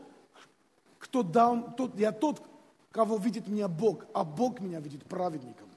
[0.99, 2.43] кто дал, тот, я тот,
[2.91, 5.69] кого видит меня Бог, а Бог меня видит праведником.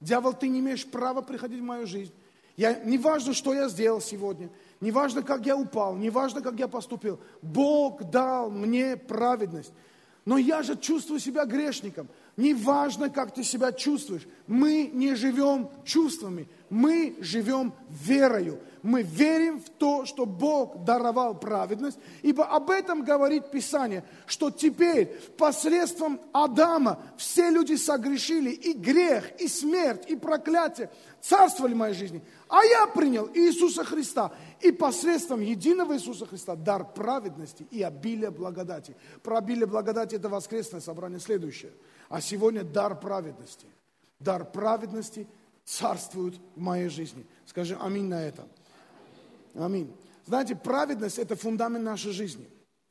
[0.00, 2.12] Дьявол, ты не имеешь права приходить в мою жизнь.
[2.56, 4.50] Я, не важно, что я сделал сегодня,
[4.80, 7.18] не важно, как я упал, не важно, как я поступил.
[7.42, 9.72] Бог дал мне праведность.
[10.24, 12.08] Но я же чувствую себя грешником.
[12.36, 14.26] Неважно, как ты себя чувствуешь.
[14.46, 18.60] Мы не живем чувствами, мы живем верою.
[18.82, 25.06] Мы верим в то, что Бог даровал праведность, ибо об этом говорит Писание, что теперь
[25.36, 30.90] посредством Адама все люди согрешили, и грех, и смерть, и проклятие
[31.20, 32.22] царствовали в моей жизни.
[32.48, 34.32] А я принял Иисуса Христа.
[34.60, 38.96] И посредством единого Иисуса Христа дар праведности и обилие благодати.
[39.22, 41.72] Про обилие благодати это воскресное собрание следующее.
[42.08, 43.66] А сегодня дар праведности.
[44.18, 45.26] Дар праведности
[45.64, 47.26] царствует в моей жизни.
[47.46, 48.46] Скажи аминь на это.
[49.54, 49.94] Аминь.
[50.26, 52.48] Знаете, праведность– это фундамент нашей жизни.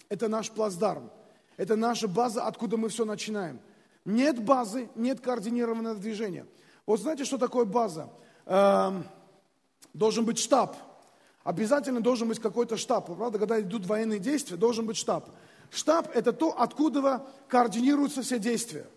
[0.09, 1.11] Это наш плацдарм.
[1.57, 3.59] Это наша база, откуда мы все начинаем.
[4.05, 6.45] Нет базы, нет координированного движения.
[6.85, 8.09] Вот знаете, что такое база?
[8.45, 9.05] Эм,
[9.93, 10.75] должен быть штаб.
[11.43, 13.05] Обязательно должен быть какой-то штаб.
[13.15, 15.29] Правда, когда идут военные действия, должен быть штаб.
[15.69, 18.87] Штаб– это то, откуда координируются все действия.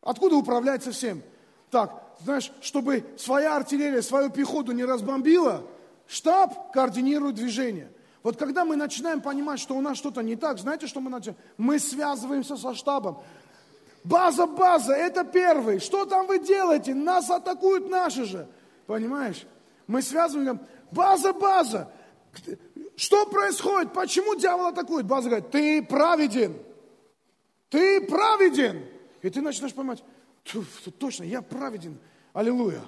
[0.00, 1.22] Откуда управляется всем.
[1.70, 5.62] Так, знаешь, чтобы своя артиллерия свою пехоту не разбомбила,
[6.12, 7.90] штаб координирует движение.
[8.22, 11.40] Вот когда мы начинаем понимать, что у нас что-то не так, знаете, что мы начинаем?
[11.56, 13.22] Мы связываемся со штабом.
[14.04, 15.78] База, база, это первый.
[15.80, 16.94] Что там вы делаете?
[16.94, 18.46] Нас атакуют наши же.
[18.86, 19.46] Понимаешь?
[19.86, 21.90] Мы связываем, база, база.
[22.96, 23.92] Что происходит?
[23.92, 25.06] Почему дьявол атакует?
[25.06, 26.56] База говорит, ты праведен.
[27.70, 28.84] Ты праведен.
[29.22, 30.04] И ты начинаешь понимать,
[30.98, 31.98] точно, я праведен.
[32.32, 32.82] Аллилуйя.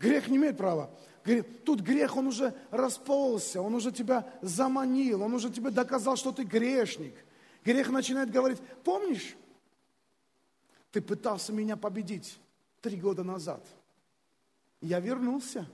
[0.00, 0.90] Грех не имеет права.
[1.64, 6.44] Тут грех, он уже расползся, он уже тебя заманил, он уже тебе доказал, что ты
[6.44, 7.14] грешник.
[7.64, 9.36] Грех начинает говорить, помнишь,
[10.90, 12.38] ты пытался меня победить
[12.80, 13.64] три года назад.
[14.80, 15.66] Я вернулся.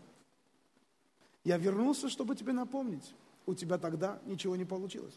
[1.45, 3.15] Я вернулся, чтобы тебе напомнить.
[3.47, 5.15] У тебя тогда ничего не получилось.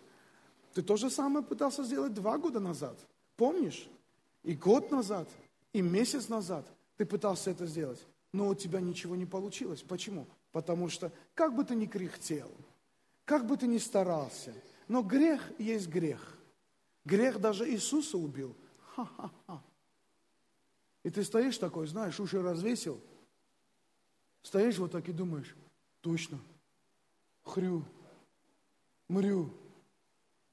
[0.74, 3.00] Ты то же самое пытался сделать два года назад.
[3.36, 3.90] Помнишь?
[4.44, 5.28] И год назад,
[5.74, 6.66] и месяц назад
[6.98, 8.00] ты пытался это сделать.
[8.32, 9.82] Но у тебя ничего не получилось.
[9.82, 10.28] Почему?
[10.52, 12.52] Потому что как бы ты ни кряхтел,
[13.26, 14.54] как бы ты ни старался,
[14.88, 16.38] но грех есть грех.
[17.06, 18.56] Грех даже Иисуса убил.
[18.96, 19.64] Ха-ха-ха.
[21.04, 23.00] И ты стоишь такой, знаешь, уши развесил,
[24.42, 25.56] стоишь вот так и думаешь,
[26.02, 26.40] точно,
[27.44, 27.86] хрю,
[29.08, 29.54] мрю,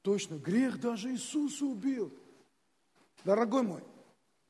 [0.02, 2.12] точно, грех даже Иисуса убил.
[3.24, 3.82] Дорогой мой,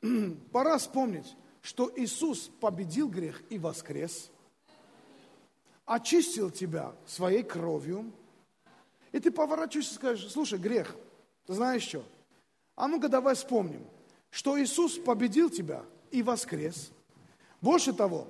[0.52, 1.34] пора вспомнить,
[1.66, 4.30] что Иисус победил грех и воскрес,
[5.84, 8.12] очистил тебя своей кровью,
[9.12, 10.94] и ты поворачиваешься и скажешь, слушай, грех,
[11.46, 12.04] ты знаешь что?
[12.76, 13.84] А ну-ка давай вспомним–
[14.36, 16.90] что Иисус победил тебя и воскрес.
[17.62, 18.28] Больше того,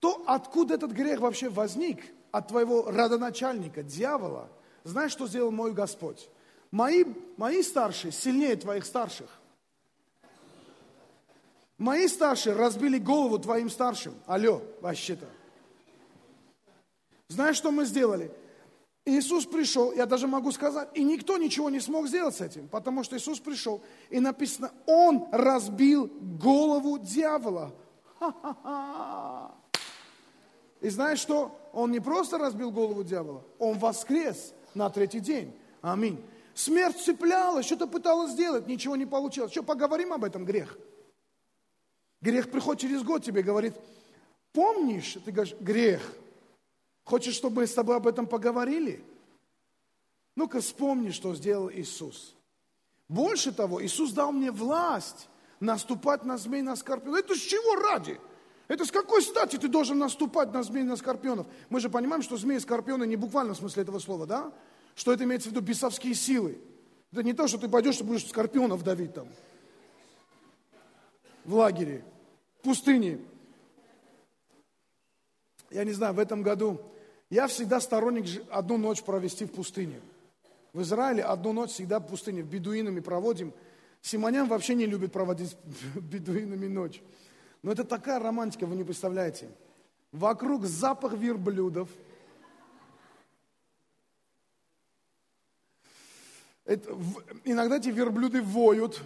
[0.00, 4.50] то, откуда этот грех вообще возник, от твоего родоначальника, дьявола,
[4.82, 6.28] знаешь, что сделал мой Господь?
[6.72, 7.04] Мои,
[7.36, 9.30] мои старшие сильнее твоих старших.
[11.78, 14.14] Мои старшие разбили голову твоим старшим.
[14.26, 15.26] Алло, вообще-то.
[17.28, 18.30] Знаешь, что мы сделали?
[19.06, 23.04] Иисус пришел, я даже могу сказать, и никто ничего не смог сделать с этим, потому
[23.04, 27.74] что Иисус пришел, и написано, Он разбил голову дьявола.
[30.80, 31.58] И знаешь что?
[31.72, 35.54] Он не просто разбил голову дьявола, он воскрес на третий день.
[35.82, 36.24] Аминь.
[36.54, 39.50] Смерть цеплялась, что-то пыталась сделать, ничего не получилось.
[39.50, 40.78] Что, поговорим об этом, грех?
[42.24, 43.74] Грех приходит через год тебе, говорит,
[44.52, 45.16] помнишь?
[45.24, 46.02] Ты говоришь, грех–
[47.04, 49.04] Хочешь, чтобы мы с тобой об этом поговорили?
[50.36, 52.34] Ну-ка вспомни, что сделал Иисус.
[53.08, 55.28] Больше того, Иисус дал мне власть
[55.60, 57.20] наступать на змей, на скорпионов.
[57.20, 58.18] Это с чего ради?
[58.66, 61.46] Это с какой стати ты должен наступать на змей, на скорпионов?
[61.68, 64.50] Мы же понимаем, что змеи и скорпионы не буквально в смысле этого слова, да?
[64.94, 66.58] Что это имеется в виду бесовские силы.
[67.12, 69.28] Это не то, что ты пойдешь и будешь скорпионов давить там.
[71.44, 72.02] В лагере,
[72.64, 73.20] пустыне.
[75.70, 76.80] Я не знаю, в этом году
[77.30, 80.00] я всегда сторонник одну ночь провести в пустыне.
[80.72, 83.52] В Израиле одну ночь всегда в пустыне, бедуинами проводим.
[84.02, 85.56] Симонян вообще не любит проводить
[85.94, 87.00] бедуинами ночь.
[87.62, 89.48] Но это такая романтика, вы не представляете.
[90.12, 91.88] Вокруг запах верблюдов.
[96.64, 96.96] Это,
[97.44, 99.02] иногда эти верблюды воют.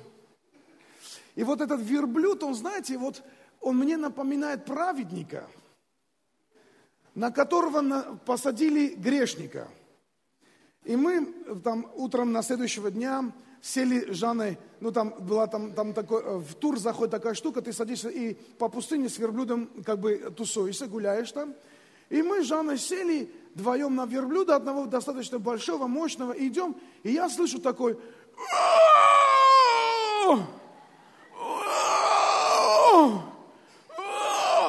[1.35, 3.23] И вот этот верблюд, он, знаете, вот
[3.61, 5.47] он мне напоминает праведника–
[7.19, 9.67] на которого посадили грешника.
[10.85, 11.27] И мы
[11.65, 16.37] там утром на следующего дня сели с Жанной, ну там была там, там такой, э,
[16.37, 20.87] в тур заходит такая штука, ты садишься и по пустыне с верблюдом как бы тусуешься,
[20.87, 21.55] гуляешь там.
[22.09, 27.11] И мы с Жанной сели вдвоем на верблюда, одного достаточно большого, мощного, и идем, и
[27.11, 27.99] я слышу такой,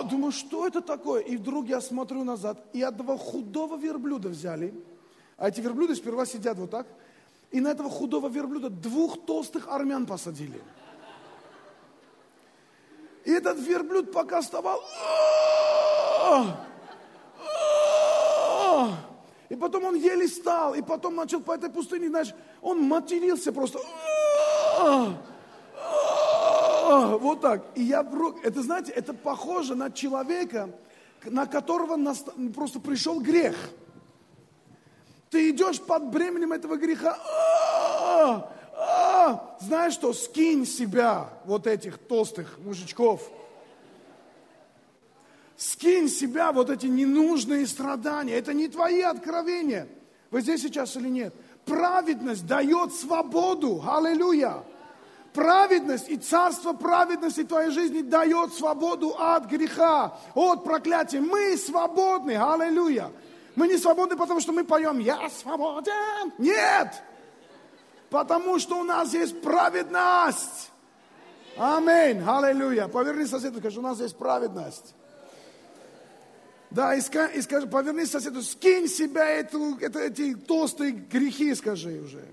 [0.10, 1.22] думаю, что это такое?
[1.22, 4.74] И вдруг я смотрю назад, и одного худого верблюда взяли.
[5.38, 6.88] А эти верблюды сперва сидят вот так.
[7.52, 10.62] И на этого худого верблюда двух толстых армян посадили.
[13.26, 14.82] И этот верблюд пока вставал.
[19.50, 23.80] И потом он еле стал, и потом начал по этой пустыне, знаешь, он матерился просто
[26.90, 27.66] вот так.
[27.76, 30.70] И я вдруг, это знаете, это похоже на человека,
[31.24, 31.98] на которого
[32.54, 33.56] просто пришел грех.
[35.30, 37.18] Ты идешь под бременем этого греха.
[37.22, 43.30] А, а, знаешь что, скинь себя, вот этих толстых мужичков.
[45.56, 48.34] Скинь себя вот эти ненужные страдания.
[48.34, 49.88] Это не твои откровения.
[50.32, 51.34] Вы здесь сейчас или нет?
[51.66, 53.84] Праведность дает свободу.
[53.86, 54.64] Аллилуйя.
[55.34, 61.20] Праведность и царство праведности твоей жизни дает свободу от греха, от проклятия.
[61.20, 63.12] Мы свободны, аллилуйя.
[63.56, 66.34] Мы не свободны, потому что мы поем «Я свободен».
[66.38, 67.04] Нет!
[68.10, 70.72] Потому что у нас есть праведность.
[71.58, 72.88] Аминь, аллилуйя.
[72.88, 74.96] Поверни соседу, скажи, у нас есть праведность.
[76.72, 82.24] Да, и скажи, поверни соседу, скинь себя эту, это, эти толстые грехи, скажи уже.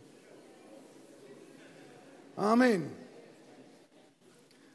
[2.36, 2.86] Аминь.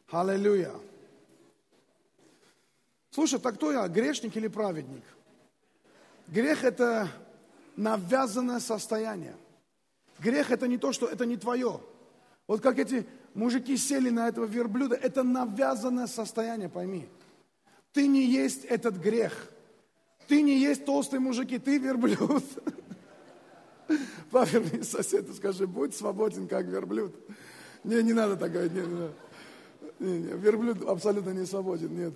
[0.09, 0.71] Аллилуйя.
[3.11, 5.03] Слушай, так кто я, грешник или праведник?
[6.27, 7.07] Грех– это
[7.75, 9.35] навязанное состояние.
[10.19, 11.79] Грех– это не то, что это не твое.
[12.47, 17.07] Вот как эти мужики сели на этого верблюда, это навязанное состояние, пойми.
[17.93, 19.51] Ты не есть этот грех.
[20.27, 22.43] Ты не есть толстые мужики, ты верблюд.
[24.31, 27.13] Поверни соседу, скажи, будь свободен, как верблюд.
[27.83, 28.73] Не, не надо так говорить.
[28.73, 29.09] Не, не,
[29.99, 32.13] не, не, верблюд абсолютно не свободен, нет.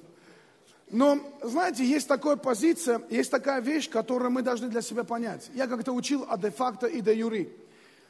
[0.91, 5.49] Но, знаете, есть такая позиция, есть такая вещь, которую мы должны для себя понять.
[5.56, 7.49] Я как-то учил о де-факто и де-юри.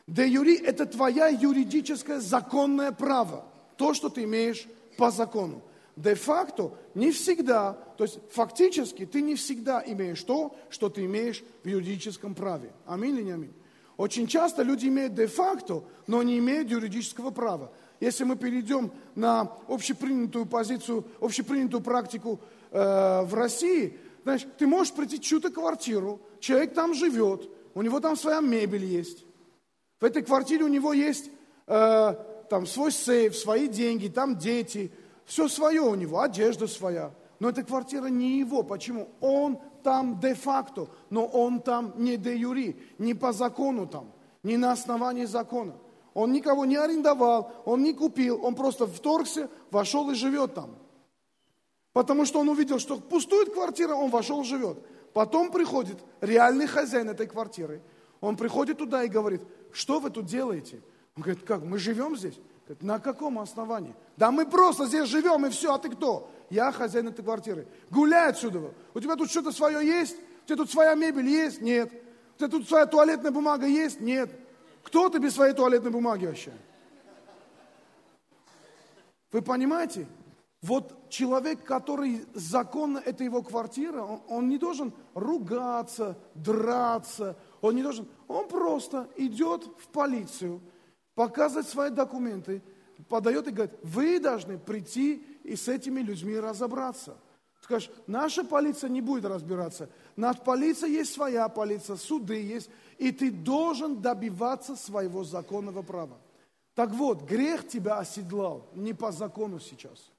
[0.07, 3.45] Де-юри– это твоя юридическое законное право.
[3.77, 5.61] То, что ты имеешь по закону.
[5.95, 11.67] Де-факто не всегда, то есть фактически ты не всегда имеешь то, что ты имеешь в
[11.67, 12.71] юридическом праве.
[12.85, 13.53] Аминь или не аминь?
[13.97, 17.71] Очень часто люди имеют де-факто, но не имеют юридического права.
[17.99, 22.39] Если мы перейдем на общепринятую позицию, общепринятую практику
[22.71, 28.17] э, в России, знаешь, ты можешь прийти чью-то квартиру, человек там живет, у него там
[28.17, 29.25] своя мебель есть.
[30.01, 31.29] В этой квартире у него есть
[31.67, 32.15] э,
[32.49, 34.91] там свой сейф, свои деньги, там дети,
[35.25, 37.11] все свое у него, одежда своя.
[37.39, 38.63] Но эта квартира не его.
[38.63, 39.09] Почему?
[39.21, 45.25] Он там де-факто, но он там не де-юри, не по закону там, не на основании
[45.25, 45.75] закона.
[46.15, 50.75] Он никого не арендовал, он не купил, он просто вторгся, вошел и живет там.
[51.93, 54.79] Потому что он увидел, что пустует квартира, он вошел и живет.
[55.13, 57.83] Потом приходит реальный хозяин этой квартиры.
[58.21, 60.81] Он приходит туда и говорит, что вы тут делаете?
[61.15, 62.39] Он говорит, как, мы живем здесь?
[62.65, 63.95] Говорит, на каком основании?
[64.17, 66.27] Да мы просто здесь живем и все, а ты кто?
[66.49, 67.67] Я хозяин этой квартиры.
[67.89, 68.73] Гуляй отсюда.
[68.93, 70.17] У тебя тут что-то свое есть?
[70.43, 71.61] У тебя тут своя мебель есть?
[71.61, 71.91] Нет.
[72.35, 73.99] У тебя тут своя туалетная бумага есть?
[73.99, 74.29] Нет.
[74.83, 76.51] Кто ты без своей туалетной бумаги вообще?
[79.31, 80.07] Вы понимаете?
[80.61, 87.83] Вот человек, который законно, это его квартира, он, он не должен ругаться, драться, он не
[87.83, 90.61] должен, он просто идет в полицию,
[91.13, 92.63] показывает свои документы,
[93.09, 97.17] подает и говорит, вы должны прийти и с этими людьми разобраться.
[97.61, 99.89] Скажешь, наша полиция не будет разбираться.
[100.15, 106.17] Наша полиция есть своя полиция, суды есть, и ты должен добиваться своего законного права.
[106.75, 110.11] Так вот, грех тебя оседлал не по закону сейчас.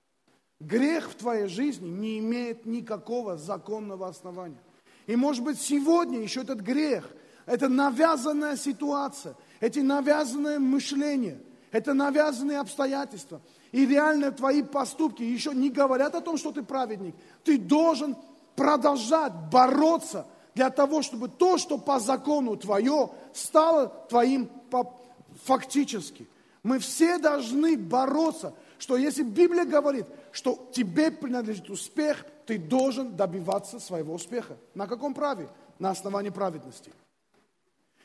[0.59, 4.61] Грех в твоей жизни не имеет никакого законного основания.
[5.07, 7.09] И может быть сегодня еще этот грех,
[7.45, 13.41] это навязанная ситуация, эти навязанное мышление, это навязанные обстоятельства.
[13.77, 17.15] И реально твои поступки еще не говорят о том, что ты праведник.
[17.45, 18.17] Ты должен
[18.55, 24.49] продолжать бороться для того, чтобы то, что по закону твое, стало твоим
[25.45, 26.27] фактически.
[26.63, 33.79] Мы все должны бороться, что если Библия говорит, что тебе принадлежит успех, ты должен добиваться
[33.79, 34.57] своего успеха.
[34.75, 35.51] На каком праве?
[35.79, 36.91] На основании праведности.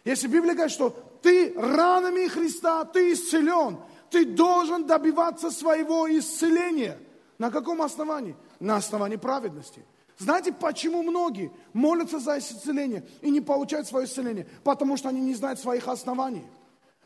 [0.04, 0.90] Если Библия говорит, что
[1.22, 3.78] ты ранами Христа, ты исцелен,
[4.12, 7.00] ты должен добиваться своего исцеления.
[7.40, 8.36] На каком основании?
[8.60, 9.84] На основании праведности.
[10.18, 14.48] Знаете, почему многие молятся за исцеление и не получают свое исцеление?
[14.64, 16.44] Потому что они не знают своих оснований.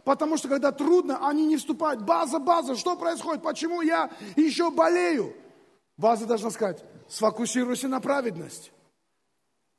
[0.03, 2.01] Потому что когда трудно, они не вступают.
[2.01, 3.43] База, база, что происходит?
[3.43, 5.33] Почему я еще болею?
[5.97, 8.71] База должна сказать, сфокусируйся на праведность.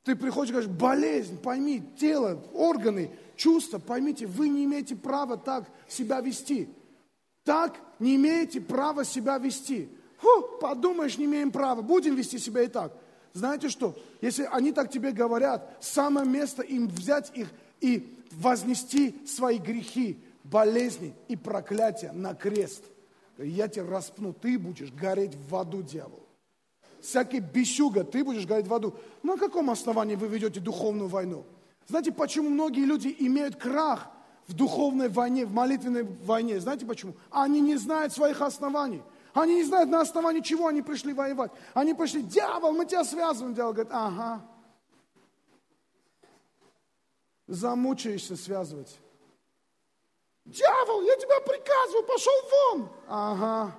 [0.03, 5.65] Ты приходишь и говоришь, болезнь, пойми, тело, органы, чувства, поймите, вы не имеете права так
[5.87, 6.69] себя вести.
[7.47, 9.87] Так не имеете права себя вести.
[10.17, 12.91] Фу, подумаешь, не имеем права, будем вести себя и так.
[13.31, 17.47] Знаете что, если они так тебе говорят, самое место им взять их
[17.79, 22.83] и вознести свои грехи, болезни и проклятия на крест.
[23.37, 26.27] Я тебя распну, ты будешь гореть в аду, дьявол
[26.99, 28.93] всякий бесюга, ты будешь гореть в аду.
[29.23, 31.45] На каком основании вы ведете духовную войну?
[31.87, 34.09] Знаете, почему многие люди имеют крах
[34.47, 36.59] в духовной войне, в молитвенной войне?
[36.59, 37.15] Знаете почему?
[37.29, 39.03] Они не знают своих оснований.
[39.33, 41.51] Они не знают, на основании чего они пришли воевать.
[41.73, 43.53] Они пришли, дьявол, мы тебя связываем.
[43.53, 44.41] Дьявол говорит, ага.
[47.45, 48.97] Замучаешься связывать.
[50.45, 52.89] Дьявол, я тебя приказываю, пошел вон.
[53.07, 53.75] Ага.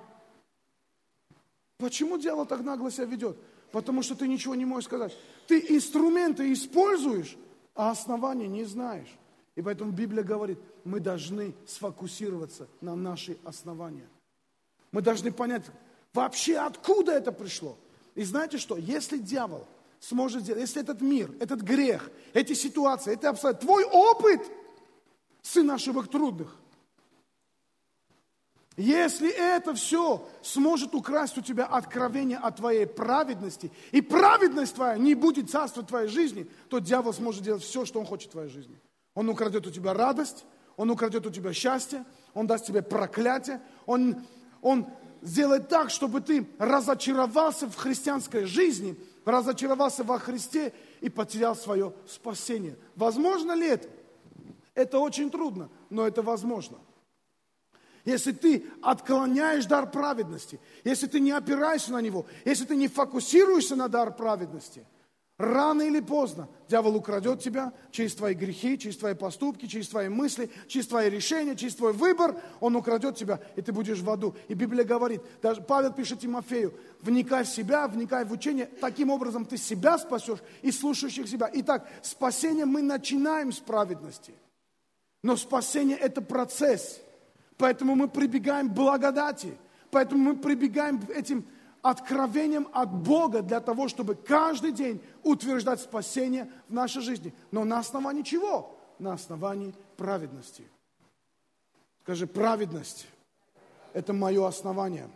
[1.77, 3.37] Почему дьявол так нагло себя ведет?
[3.71, 5.17] Потому что ты ничего не можешь сказать.
[5.47, 7.37] Ты инструменты используешь,
[7.75, 9.09] а основания не знаешь.
[9.55, 14.07] И поэтому Библия говорит, мы должны сфокусироваться на наши основания.
[14.91, 15.65] Мы должны понять,
[16.13, 17.77] вообще откуда это пришло.
[18.15, 19.67] И знаете что, если дьявол
[19.99, 24.41] сможет сделать, если этот мир, этот грех, эти ситуации, это обстоятельства, твой опыт,
[25.41, 26.55] сын ошибок трудных,
[28.79, 35.15] если это все сможет украсть у тебя откровение о твоей праведности, и праведность твоя не
[35.15, 38.49] будет царствовать в твоей жизни, то дьявол сможет делать все, что он хочет в твоей
[38.49, 38.79] жизни.
[39.15, 40.45] Он украдет у тебя радость,
[40.77, 44.25] он украдет у тебя счастье, он даст тебе проклятие, он,
[44.61, 44.87] он
[45.21, 52.77] сделает так, чтобы ты разочаровался в христианской жизни, разочаровался во Христе и потерял свое спасение.
[52.95, 53.89] Возможно ли это?
[54.73, 56.77] Это очень трудно, но это возможно
[58.09, 63.75] если ты отклоняешь дар праведности, если ты не опираешься на него, если ты не фокусируешься
[63.75, 64.85] на дар праведности,
[65.39, 70.51] рано или поздно дьявол украдет тебя через твои грехи, через твои поступки, через твои мысли,
[70.67, 74.35] через твои решения, через твой выбор, он украдет тебя, и ты будешь в аду.
[74.47, 79.45] И Библия говорит, даже Павел пишет Тимофею, вникай в себя, вникай в учение, таким образом
[79.45, 81.49] ты себя спасешь и слушающих себя.
[81.51, 84.35] Итак, спасение мы начинаем с праведности.
[85.23, 86.99] Но спасение– это процесс–
[87.59, 89.55] Поэтому мы прибегаем к благодати.
[89.91, 91.45] Поэтому мы прибегаем к этим
[91.81, 97.33] откровениям от Бога для того, чтобы каждый день утверждать спасение в нашей жизни.
[97.51, 98.77] Но на основании чего?
[98.99, 100.67] На основании праведности.
[102.03, 103.07] Скажи, праведность–
[103.93, 105.09] это мое основание.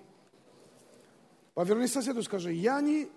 [1.54, 3.10] Повернись соседу скажи, я не...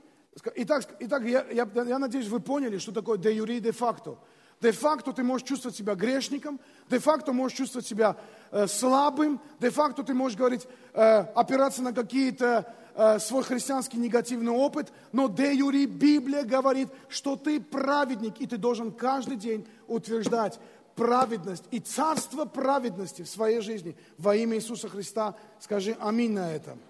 [0.56, 4.18] Итак, итак я, я, я надеюсь, вы поняли, что такое де юри де факто.
[4.60, 8.16] Де-факто ты можешь чувствовать себя грешником, де-факто можешь чувствовать себя
[8.50, 14.92] э, слабым, де-факто ты можешь говорить, э, опираться на какие-то э, свой христианский негативный опыт,
[15.12, 20.58] но де-юри Библия говорит, что ты праведник, и ты должен каждый день утверждать
[20.96, 25.36] праведность и царство праведности в своей жизни во имя Иисуса Христа.
[25.60, 26.80] Скажи аминь на этом.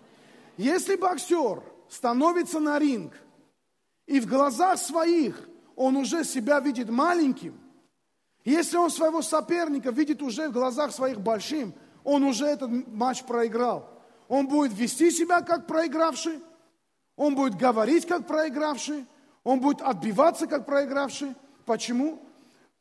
[0.56, 3.12] Если боксер становится на ринг,
[4.06, 7.60] и в глазах своих– он уже себя видит маленьким,
[8.44, 13.90] если он своего соперника видит уже в глазах своих большим, он уже этот матч проиграл.
[14.28, 16.40] Он будет вести себя как проигравший,
[17.16, 19.06] он будет говорить как проигравший,
[19.44, 21.34] он будет отбиваться как проигравший.
[21.64, 22.22] Почему?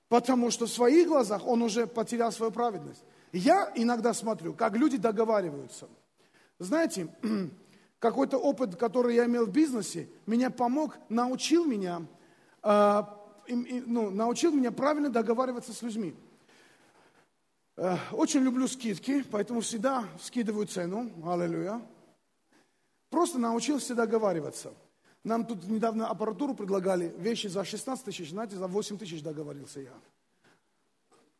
[0.09, 3.03] Потому что в своих глазах он уже потерял свою праведность.
[3.31, 5.87] Я иногда смотрю, как люди договариваются.
[6.59, 7.07] Знаете,
[7.99, 12.01] какой-то опыт, который я имел в бизнесе, меня помог, научил меня
[12.67, 13.15] а,
[13.47, 16.15] ну, научил меня правильно договариваться с людьми.
[17.77, 21.11] Э, очень люблю скидки, поэтому всегда скидываю цену.
[21.25, 21.81] Аллилуйя.
[23.09, 24.73] Просто научился договариваться.
[25.23, 29.93] Нам тут недавно аппаратуру предлагали, вещи за 16 тысяч, знаете, за 8 тысяч договорился я.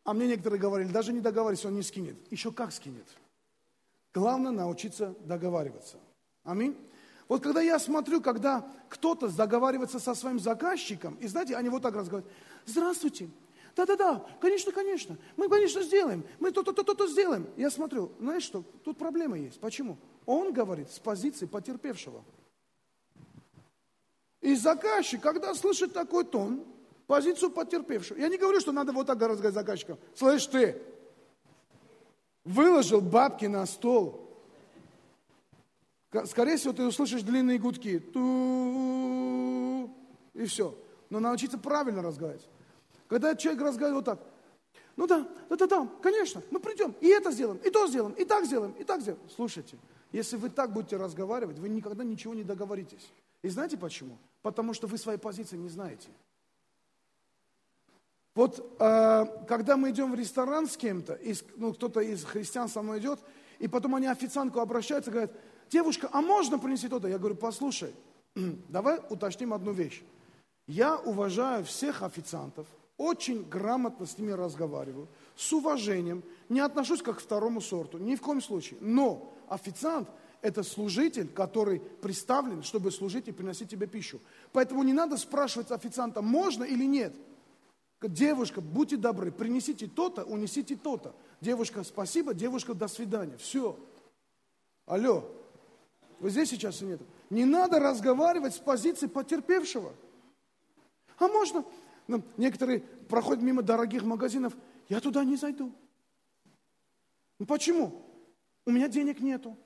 [0.04, 2.16] А мне некоторые говорили, даже не договаривайся, он не скинет.
[2.30, 3.06] Еще как скинет.
[4.12, 5.98] Главное научиться договариваться.
[6.42, 6.76] Аминь.
[7.28, 11.94] Вот когда я смотрю, когда кто-то договаривается со своим заказчиком, и знаете, они вот так
[11.94, 12.32] разговаривают,
[12.66, 13.28] здравствуйте,
[13.76, 17.46] да-да-да, конечно, конечно, мы, конечно, сделаем, мы то-то, то-то, то сделаем.
[17.56, 19.60] Я смотрю, знаешь что, тут проблема есть.
[19.60, 19.98] Почему?
[20.24, 22.24] Он говорит с позиции потерпевшего.
[24.40, 26.64] И заказчик, когда слышит такой тон,
[27.06, 29.98] позицию потерпевшего, я не говорю, что надо вот так разговаривать с заказчиком.
[30.14, 30.82] Слышь ты,
[32.44, 34.26] выложил бабки на стол,
[36.24, 37.98] Скорее всего, ты услышишь длинные гудки.
[37.98, 39.90] Ту
[40.32, 40.74] и все.
[41.10, 42.48] Но научиться правильно разговаривать.
[43.08, 44.26] Когда человек разговаривает вот так.
[44.96, 48.24] Ну да, да, да, да, конечно, мы придем, и это сделаем, и то сделаем, и
[48.24, 49.22] так сделаем, и так сделаем.
[49.34, 49.76] Слушайте,
[50.10, 53.12] если вы так будете разговаривать, вы никогда ничего не договоритесь.
[53.42, 54.16] И знаете почему?
[54.40, 56.08] Потому что вы своей позиции не знаете.
[58.34, 61.18] Вот э, когда мы идем в ресторан с кем-то,
[61.56, 63.20] ну, кто-то из христиан со мной идет,
[63.58, 65.32] и потом они официантку обращаются говорят,
[65.70, 67.08] девушка, а можно принести то-то?
[67.08, 67.94] Я говорю, послушай,
[68.68, 70.02] давай уточним одну вещь.
[70.66, 72.66] Я уважаю всех официантов,
[72.98, 78.22] очень грамотно с ними разговариваю, с уважением, не отношусь как к второму сорту, ни в
[78.22, 78.78] коем случае.
[78.80, 80.08] Но официант–
[80.40, 84.20] это служитель, который представлен, чтобы служить и приносить тебе пищу.
[84.52, 87.14] Поэтому не надо спрашивать официанта, можно или нет.
[88.00, 91.14] Девушка, будьте добры, принесите то-то, унесите то-то.
[91.40, 93.36] Девушка, спасибо, девушка, до свидания.
[93.38, 93.78] Все.
[94.86, 95.28] Алло,
[96.20, 97.00] вы здесь сейчас и нет.
[97.30, 99.92] Не надо разговаривать с позиции потерпевшего.
[101.18, 101.64] А можно?
[102.08, 104.56] Ну, некоторые проходят мимо дорогих магазинов.
[104.88, 105.72] Я туда не зайду.
[107.38, 108.02] Ну почему?
[108.64, 109.56] У меня денег нету.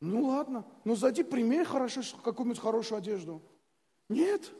[0.00, 3.42] Ну ладно, ну зайди, примерь хорошо какую-нибудь хорошую одежду.
[4.08, 4.52] Нет.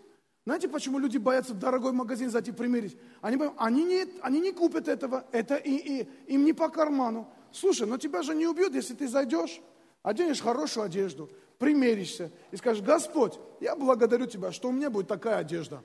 [0.45, 2.97] Знаете, почему люди боятся в дорогой магазин зайти примерить?
[3.21, 7.29] Они, они, не, они не купят этого, это и, и, им не по карману.
[7.53, 9.61] Слушай, но тебя же не убьют, если ты зайдешь,
[10.03, 15.37] оденешь хорошую одежду, примеришься и скажешь, Господь, я благодарю Тебя, что у меня будет такая
[15.37, 15.83] одежда.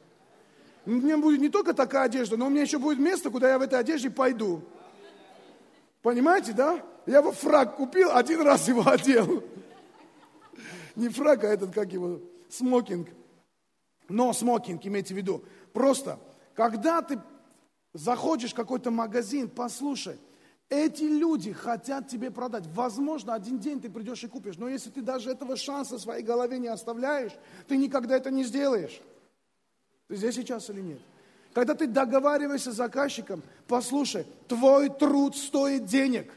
[0.85, 3.57] У меня будет не только такая одежда, но у меня еще будет место, куда я
[3.57, 4.61] в этой одежде пойду.
[6.01, 6.83] Понимаете, да?
[7.05, 9.43] Я бы фраг купил, один раз его одел.
[10.95, 12.19] Не фраг, а этот, как его,
[12.49, 13.09] смокинг.
[14.09, 15.43] Но смокинг, имейте в виду.
[15.71, 16.19] Просто,
[16.53, 17.19] когда ты
[17.93, 20.17] заходишь в какой-то магазин, послушай,
[20.69, 22.65] эти люди хотят тебе продать.
[22.73, 26.23] Возможно, один день ты придешь и купишь, но если ты даже этого шанса в своей
[26.23, 27.31] голове не оставляешь,
[27.67, 29.01] ты никогда это не сделаешь.
[30.13, 30.99] Ты здесь сейчас или нет?
[31.55, 36.31] Когда ты договариваешься с заказчиком, послушай, твой труд стоит денег.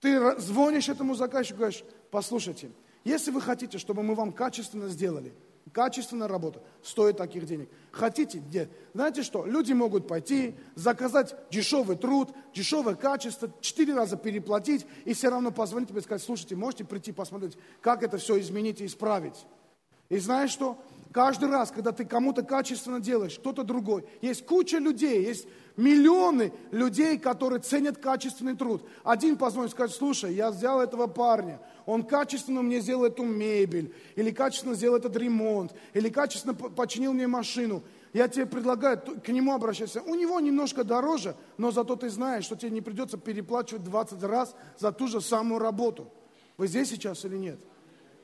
[0.00, 1.82] Ты звонишь этому заказчику говоришь,
[2.12, 2.70] послушайте,
[3.02, 5.34] если вы хотите, чтобы мы вам качественно сделали,
[5.72, 7.68] качественная работа стоит таких денег.
[7.90, 8.68] Хотите, где?
[8.94, 15.28] Знаете что, люди могут пойти, заказать дешевый труд, дешевое качество, четыре раза переплатить и все
[15.28, 19.44] равно позвонить тебе и сказать, слушайте, можете прийти посмотреть, как это все изменить и исправить.
[20.08, 20.78] И знаешь что?
[21.12, 25.46] Каждый раз, когда ты кому-то качественно делаешь, кто-то другой, есть куча людей, есть
[25.76, 28.82] миллионы людей, которые ценят качественный труд.
[29.04, 33.94] Один позвонит и скажет, слушай, я взял этого парня, он качественно мне сделал эту мебель,
[34.16, 37.82] или качественно сделал этот ремонт, или качественно починил мне машину.
[38.14, 40.02] Я тебе предлагаю к нему обращаться.
[40.02, 44.54] У него немножко дороже, но зато ты знаешь, что тебе не придется переплачивать 20 раз
[44.78, 46.10] за ту же самую работу.
[46.56, 47.58] Вы здесь сейчас или нет?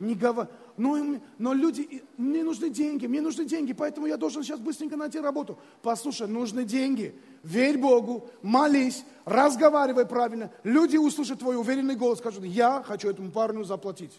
[0.00, 0.48] Не говор...
[0.78, 5.18] но, но люди, мне нужны деньги, мне нужны деньги, поэтому я должен сейчас быстренько найти
[5.18, 5.58] работу.
[5.82, 7.14] Послушай, нужны деньги.
[7.42, 10.50] Верь Богу, молись, разговаривай правильно.
[10.62, 14.18] Люди услышат твой уверенный голос, скажут, я хочу этому парню заплатить.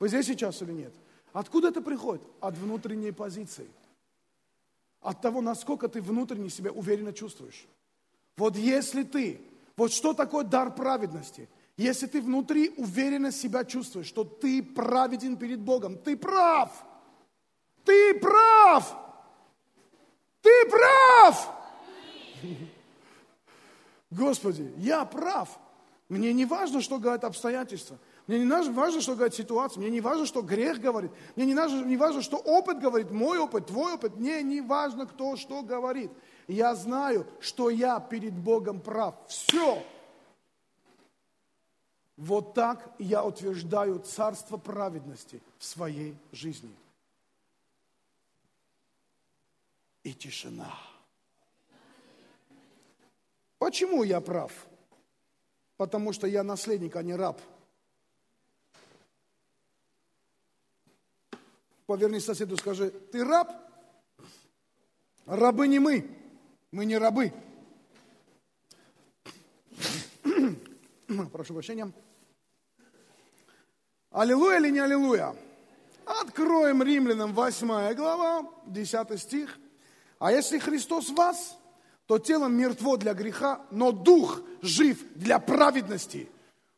[0.00, 0.92] Вы здесь сейчас или нет?
[1.32, 2.22] Откуда это приходит?
[2.40, 3.68] От внутренней позиции.
[5.00, 7.66] От того, насколько ты внутренне себя уверенно чувствуешь.
[8.36, 9.40] Вот если ты,
[9.76, 11.48] вот что такое дар праведности–
[11.80, 16.70] если ты внутри уверенно себя чувствуешь, что ты праведен перед Богом, ты прав.
[17.84, 18.96] Ты прав.
[20.42, 21.50] Ты прав.
[24.10, 25.58] Господи, я прав.
[26.10, 27.98] Мне не важно, что говорят обстоятельства.
[28.26, 29.80] Мне не важно, что говорит ситуация.
[29.80, 31.12] Мне не важно, что грех говорит.
[31.34, 33.10] Мне не важно, не важно, что опыт говорит.
[33.10, 34.16] Мой опыт, твой опыт.
[34.16, 36.10] Мне не важно, кто что говорит.
[36.46, 39.14] Я знаю, что я перед Богом прав.
[39.28, 39.82] Все.
[42.20, 46.76] Вот так я утверждаю царство праведности в своей жизни.
[50.02, 50.70] И тишина.
[53.56, 54.52] Почему я прав?
[55.78, 57.40] Потому что я наследник, а не раб.
[61.86, 63.50] Поверни соседу, скажи, ты раб?
[65.24, 66.06] Рабы не мы,
[66.70, 67.32] мы не рабы.
[71.32, 71.90] Прошу прощения.
[74.10, 75.36] Аллилуйя или не аллилуйя?
[76.04, 79.56] Откроем римлянам 8 глава, 10 стих.
[80.18, 81.56] А если Христос вас,
[82.06, 86.28] то тело мертво для греха, но дух жив для праведности.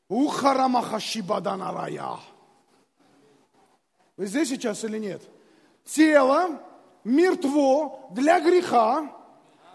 [0.09, 2.19] Ухарамахашибаданарая.
[4.19, 5.23] Вы здесь сейчас или нет?
[5.87, 6.61] Тело
[7.03, 9.11] мертво для греха,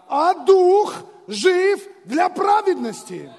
[0.06, 0.94] а дух
[1.26, 3.32] жив для праведности.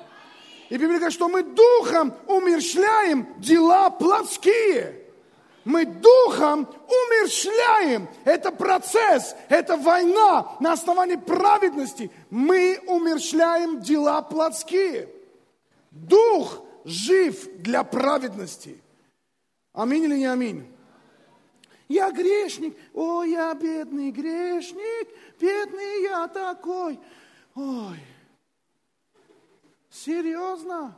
[0.70, 5.00] И Библия говорит, что мы духом умерщвляем дела плотские.
[5.66, 8.08] Мы духом умерщвляем.
[8.24, 12.12] Это процесс, это война на основании праведности.
[12.30, 15.10] Мы умерщвляем дела плотские.
[15.92, 18.82] Дух жив для праведности.
[19.74, 20.68] Аминь или не аминь?
[21.88, 25.08] Я грешник, о, я бедный грешник,
[25.40, 27.00] бедный я такой.
[27.56, 27.98] Ой,
[30.06, 30.96] Серьезно?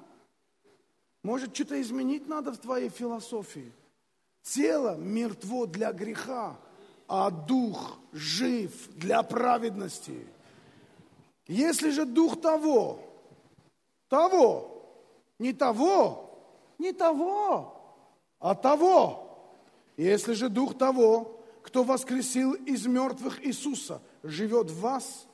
[1.24, 3.72] Может, что-то изменить надо в твоей философии?
[4.43, 6.56] Тело мертво для греха,
[7.08, 10.28] а дух жив для праведности.
[11.47, 12.99] Если же дух того,
[14.08, 14.86] того,
[15.39, 16.39] не того,
[16.78, 18.06] не того,
[18.39, 19.58] а того,
[19.97, 25.28] если же дух того, кто воскресил из мертвых Иисуса, живет в вас,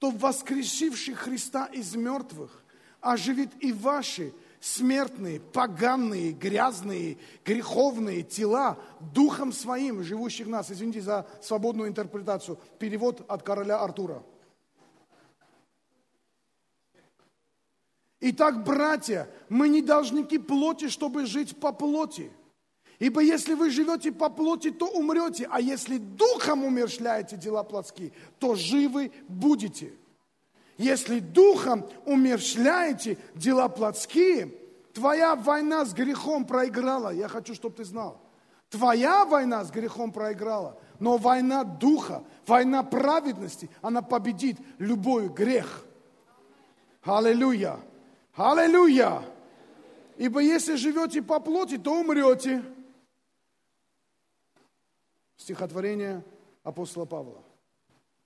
[0.00, 2.65] то воскресивший Христа из мертвых
[3.12, 8.78] оживит и ваши смертные, поганые, грязные, греховные тела
[9.14, 10.70] духом своим, живущих нас.
[10.70, 12.58] Извините за свободную интерпретацию.
[12.78, 14.22] Перевод от короля Артура.
[18.20, 22.32] Итак, братья, мы не должники плоти, чтобы жить по плоти.
[22.98, 28.54] Ибо если вы живете по плоти, то умрете, а если духом умершляете дела плотские, то
[28.54, 29.92] живы будете.
[30.78, 34.54] Если духом умершляете дела плотские,
[34.92, 37.10] твоя война с грехом проиграла.
[37.10, 38.20] Я хочу, чтобы ты знал.
[38.68, 45.84] Твоя война с грехом проиграла, но война духа, война праведности, она победит любой грех.
[47.02, 47.78] Аллилуйя!
[48.34, 49.22] Аллилуйя!
[50.16, 52.64] Ибо если живете по плоти, то умрете.
[55.36, 56.24] Стихотворение
[56.64, 57.42] апостола Павла.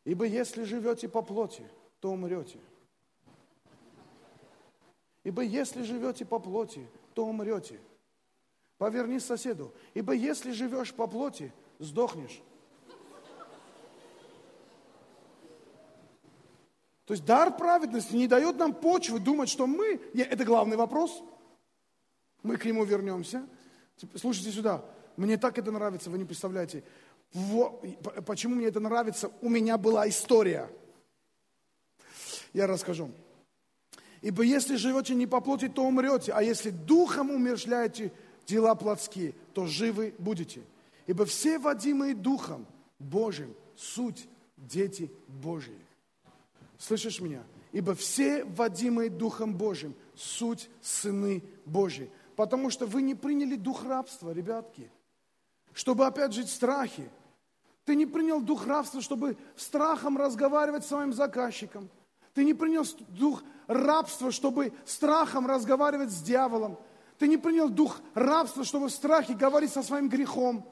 [0.05, 1.65] Ибо если живете по плоти,
[2.01, 2.59] то умрете.
[5.23, 7.79] Ибо если живете по плоти, то умрете.
[8.79, 9.73] Поверни соседу.
[9.93, 12.43] Ибо если живешь по плоти, сдохнешь.
[17.05, 20.01] То есть дар праведности не дает нам почвы думать, что мы...
[20.15, 21.23] Это главный вопрос.
[22.43, 23.47] Мы к нему вернемся.
[24.15, 24.85] Слушайте сюда.
[25.17, 26.85] Мне так это нравится, вы не представляете.
[28.25, 29.31] Почему мне это нравится?
[29.43, 30.71] У меня была история.
[32.53, 33.11] Я расскажу.
[34.21, 38.13] Ибо если живете не по плоти, то умрете, а если духом умершляете
[38.47, 40.63] дела плотские, то живы будете.
[41.07, 42.67] Ибо все водимые духом
[42.99, 45.79] Божьим, суть дети Божьи.
[46.79, 47.43] Слышишь меня?
[47.73, 52.11] Ибо все водимые Духом Божьим, суть сыны Божьи.
[52.37, 54.91] Потому что вы не приняли дух рабства, ребятки,
[55.73, 57.09] чтобы опять жить в страхе.
[57.85, 61.89] Ты не принял дух рабства, чтобы страхом разговаривать с своим заказчиком.
[62.35, 66.79] Ты не принял дух рабства, чтобы страхом разговаривать с дьяволом.
[67.19, 70.67] Ты не принял дух рабства, чтобы в страхе говорить со своим грехом,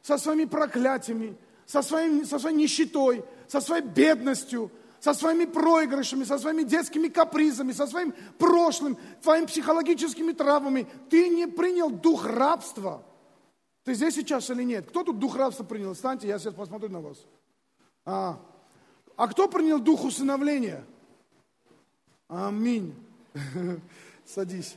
[0.00, 1.36] со своими проклятиями,
[1.66, 4.70] со, своим, со своей нищетой, со своей бедностью–
[5.02, 10.86] со своими проигрышами, со своими детскими капризами, со своим прошлым, твоими психологическими травмами.
[11.10, 13.04] Ты не принял дух рабства.
[13.82, 14.86] Ты здесь сейчас или нет?
[14.88, 15.94] Кто тут дух рабства принял?
[15.94, 17.18] Встаньте, я сейчас посмотрю на вас.
[18.04, 18.38] А,
[19.16, 20.84] а кто принял дух усыновления?
[22.28, 22.94] Аминь.
[24.24, 24.76] Садись.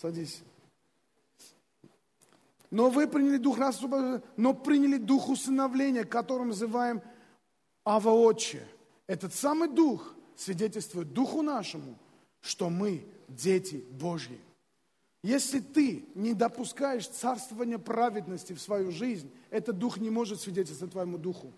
[0.00, 0.42] Садись.
[2.70, 7.02] Но вы приняли дух рабства, но приняли дух усыновления, которым называем
[7.84, 8.66] Ава Отче.
[9.06, 11.98] Этот самый Дух свидетельствует Духу нашему,
[12.40, 14.40] что мы дети Божьи.
[15.22, 21.18] Если ты не допускаешь царствования праведности в свою жизнь, этот Дух не может свидетельствовать твоему
[21.18, 21.52] Духу.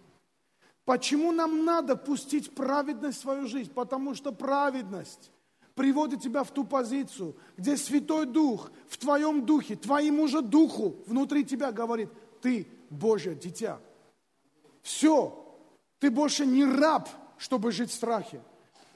[0.85, 3.73] Почему нам надо пустить праведность в свою жизнь?
[3.73, 5.31] Потому что праведность
[5.75, 11.45] приводит тебя в ту позицию, где Святой Дух в твоем духе, твоему же духу внутри
[11.45, 12.11] тебя говорит,
[12.43, 13.81] ты Божье дитя.
[14.83, 15.59] Все,
[15.99, 17.09] ты больше не раб
[17.45, 18.41] чтобы жить в страхе.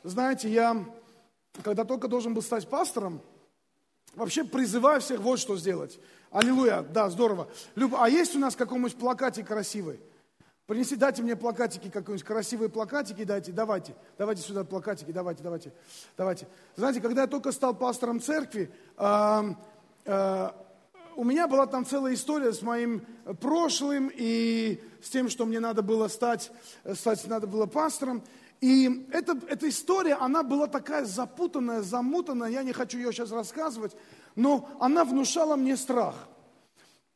[0.04, 0.84] Знаете, я,
[1.62, 3.20] когда только должен был стать пастором,
[4.14, 5.98] вообще призываю всех вот что сделать.
[6.30, 7.48] Аллилуйя, да, здорово.
[7.74, 10.00] Люб, а есть у нас какой-нибудь плакатик красивый?
[10.68, 15.72] Принеси, дайте мне плакатики, какие-нибудь красивые плакатики, дайте, давайте, давайте сюда плакатики, давайте, давайте,
[16.14, 16.46] давайте.
[16.76, 19.42] Знаете, когда я только стал пастором церкви, э,
[20.04, 20.50] э,
[21.16, 23.00] у меня была там целая история с моим
[23.40, 26.52] прошлым и с тем, что мне надо было стать,
[26.92, 28.22] стать надо было пастором.
[28.60, 33.96] И эта, эта история, она была такая запутанная, замутанная, я не хочу ее сейчас рассказывать,
[34.36, 36.28] но она внушала мне страх.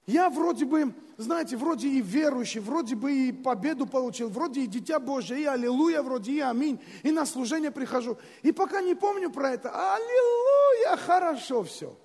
[0.07, 4.99] Я вроде бы, знаете, вроде и верующий, вроде бы и победу получил, вроде и дитя
[4.99, 8.19] Божье, и аллилуйя, вроде и аминь, и на служение прихожу.
[8.43, 11.97] И пока не помню про это, аллилуйя, хорошо все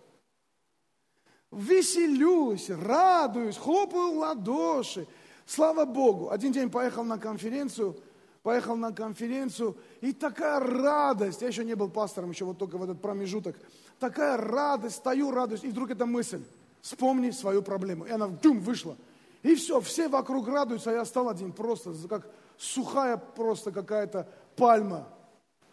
[1.52, 5.08] веселюсь, радуюсь, хлопаю ладоши.
[5.45, 6.30] Слава Богу.
[6.30, 7.98] Один день поехал на конференцию,
[8.43, 12.84] поехал на конференцию, и такая радость, я еще не был пастором, еще вот только в
[12.84, 13.58] этот промежуток,
[14.00, 16.43] такая радость, стою, радуюсь, и вдруг эта мысль,
[16.82, 18.06] вспомни свою проблему.
[18.06, 18.98] И она дум, вышла.
[19.44, 25.08] И все, все вокруг радуются, а я стал один просто, как сухая просто какая-то пальма,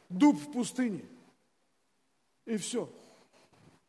[0.08, 1.04] дуб в пустыне.
[2.46, 2.88] И все.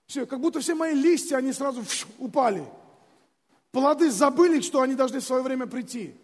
[0.07, 1.84] Все, как будто все мои листья, они сразу
[2.20, 2.66] упали.
[3.72, 6.16] Плоды забыли, что они должны в свое время прийти.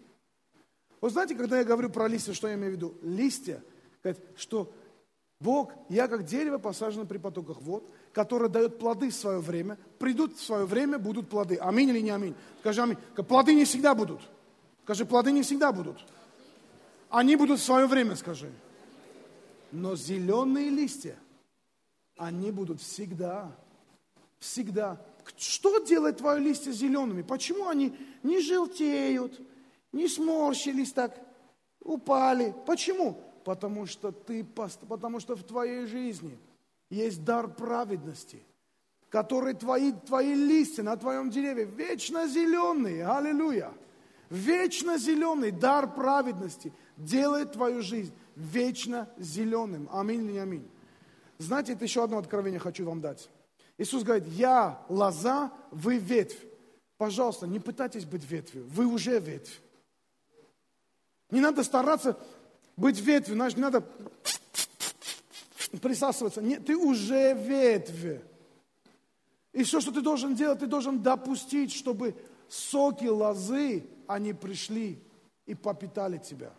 [1.00, 2.94] Вы знаете, когда я говорю про листья, что я имею в виду?
[3.02, 3.62] Листья,
[4.36, 4.72] что
[5.40, 10.36] Бог, я как дерево посажено при потоках вод, которое дает плоды в свое время, придут
[10.36, 11.56] в свое время, будут плоды.
[11.56, 12.34] Аминь или не аминь?
[12.60, 12.98] Скажи аминь.
[13.28, 14.20] Плоды не всегда будут.
[14.84, 16.04] Скажи, плоды не всегда будут.
[17.08, 18.50] Они будут в свое время, скажи.
[19.70, 21.16] Но зеленые листья,
[22.16, 23.50] они будут всегда
[24.42, 25.00] всегда.
[25.36, 27.22] Что делает твои листья зелеными?
[27.22, 29.40] Почему они не желтеют,
[29.92, 31.18] не сморщились так,
[31.80, 32.54] упали?
[32.66, 33.22] Почему?
[33.44, 36.38] Потому что ты, потому что в твоей жизни
[36.92, 38.42] есть дар праведности,
[39.08, 43.72] который твои, твои листья на твоем дереве вечно зеленые, аллилуйя,
[44.30, 49.88] вечно зеленый дар праведности делает твою жизнь вечно зеленым.
[49.90, 50.70] Аминь или не аминь.
[51.38, 53.28] Знаете, это еще одно откровение хочу вам дать.
[53.78, 56.38] Иисус говорит, я лоза, вы ветвь.
[56.98, 59.60] Пожалуйста, не пытайтесь быть ветвью, вы уже ветвь.
[61.30, 62.18] Не надо стараться
[62.76, 63.82] быть ветвью, знаешь, не надо
[65.80, 66.42] присасываться.
[66.42, 68.20] Нет, ты уже ветвь.
[69.52, 72.14] И все, что ты должен делать, ты должен допустить, чтобы
[72.48, 74.98] соки лозы, они пришли
[75.46, 76.52] и попитали тебя.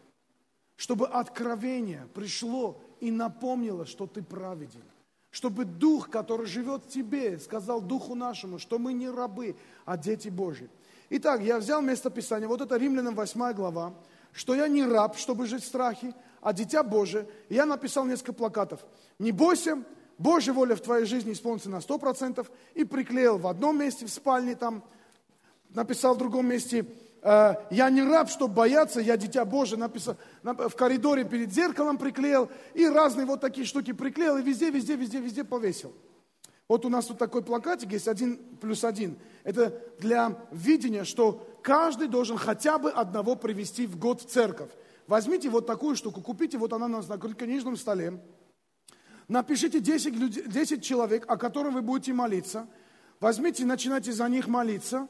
[0.75, 4.83] Чтобы откровение пришло и напомнило, что ты праведен.
[5.29, 9.55] Чтобы Дух, который живет в тебе, сказал Духу нашему, что мы не рабы,
[9.85, 10.69] а дети Божьи.
[11.09, 13.93] Итак, я взял место Писания, вот это Римлянам 8 глава,
[14.31, 16.13] что я не раб, чтобы жить в страхе,
[16.43, 17.27] а дитя Божие.
[17.49, 18.85] И я написал несколько плакатов.
[19.19, 19.83] Не бойся,
[20.17, 22.45] Божья воля в твоей жизни исполнится на 100%.
[22.75, 24.83] И приклеил в одном месте в спальне там,
[25.69, 26.85] написал в другом месте,
[27.21, 32.49] э, я не раб, чтобы бояться, я дитя Божие, написал, в коридоре перед зеркалом приклеил,
[32.73, 35.93] и разные вот такие штуки приклеил, и везде, везде, везде, везде повесил.
[36.67, 39.17] Вот у нас тут такой плакатик есть, один плюс один.
[39.43, 44.69] Это для видения, что каждый должен хотя бы одного привести в год в церковь.
[45.07, 48.21] Возьмите вот такую штуку, купите, вот она у нас на книжном столе.
[49.27, 52.67] Напишите 10, людей, 10 человек, о которых вы будете молиться.
[53.19, 55.07] Возьмите, начинайте за них молиться.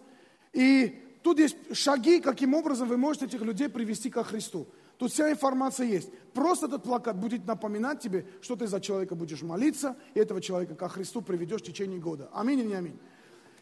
[0.51, 4.67] И тут есть шаги, каким образом вы можете этих людей привести ко Христу.
[4.97, 6.09] Тут вся информация есть.
[6.33, 10.75] Просто этот плакат будет напоминать тебе, что ты за человека будешь молиться, и этого человека
[10.75, 12.29] ко Христу приведешь в течение года.
[12.33, 12.99] Аминь или не аминь?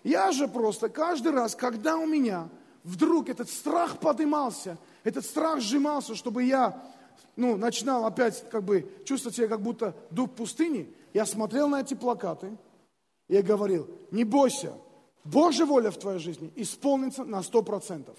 [0.03, 2.49] Я же просто каждый раз, когда у меня
[2.83, 6.81] вдруг этот страх поднимался, этот страх сжимался, чтобы я
[7.35, 11.93] ну, начинал опять как бы чувствовать себя как будто дух пустыни, я смотрел на эти
[11.93, 12.57] плакаты,
[13.27, 14.73] и я говорил, не бойся,
[15.23, 18.15] Божья воля в твоей жизни исполнится на сто процентов.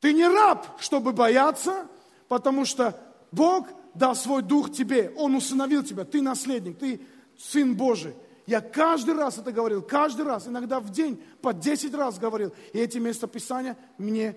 [0.00, 1.86] Ты не раб, чтобы бояться,
[2.28, 2.98] потому что
[3.32, 7.00] Бог дал свой дух тебе, Он усыновил тебя, ты наследник, ты
[7.38, 8.14] сын Божий.
[8.48, 12.50] Я каждый раз это говорил, каждый раз, иногда в день по 10 раз говорил.
[12.72, 14.36] И эти местописания мне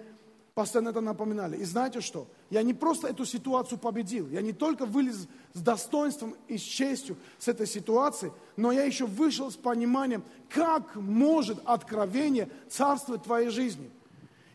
[0.54, 1.56] постоянно это напоминали.
[1.56, 2.28] И знаете что?
[2.50, 7.16] Я не просто эту ситуацию победил, я не только вылез с достоинством и с честью
[7.40, 13.48] с этой ситуации, но я еще вышел с пониманием, как может откровение царствовать в твоей
[13.48, 13.90] жизни.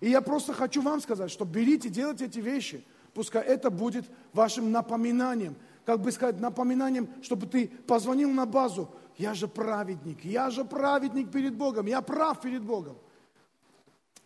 [0.03, 2.85] И я просто хочу вам сказать, что берите, делайте эти вещи.
[3.15, 4.05] Пускай это будет
[4.35, 5.57] вашим напоминанием.
[5.87, 8.91] Как бы сказать, напоминанием, чтобы ты позвонил на базу.
[9.17, 12.99] Я же праведник, я же праведник перед Богом, я прав перед Богом.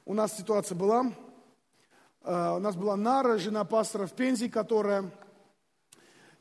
[0.05, 1.13] У нас ситуация была,
[2.25, 5.09] э, у нас была Нара, жена пастора в Пензе, которая,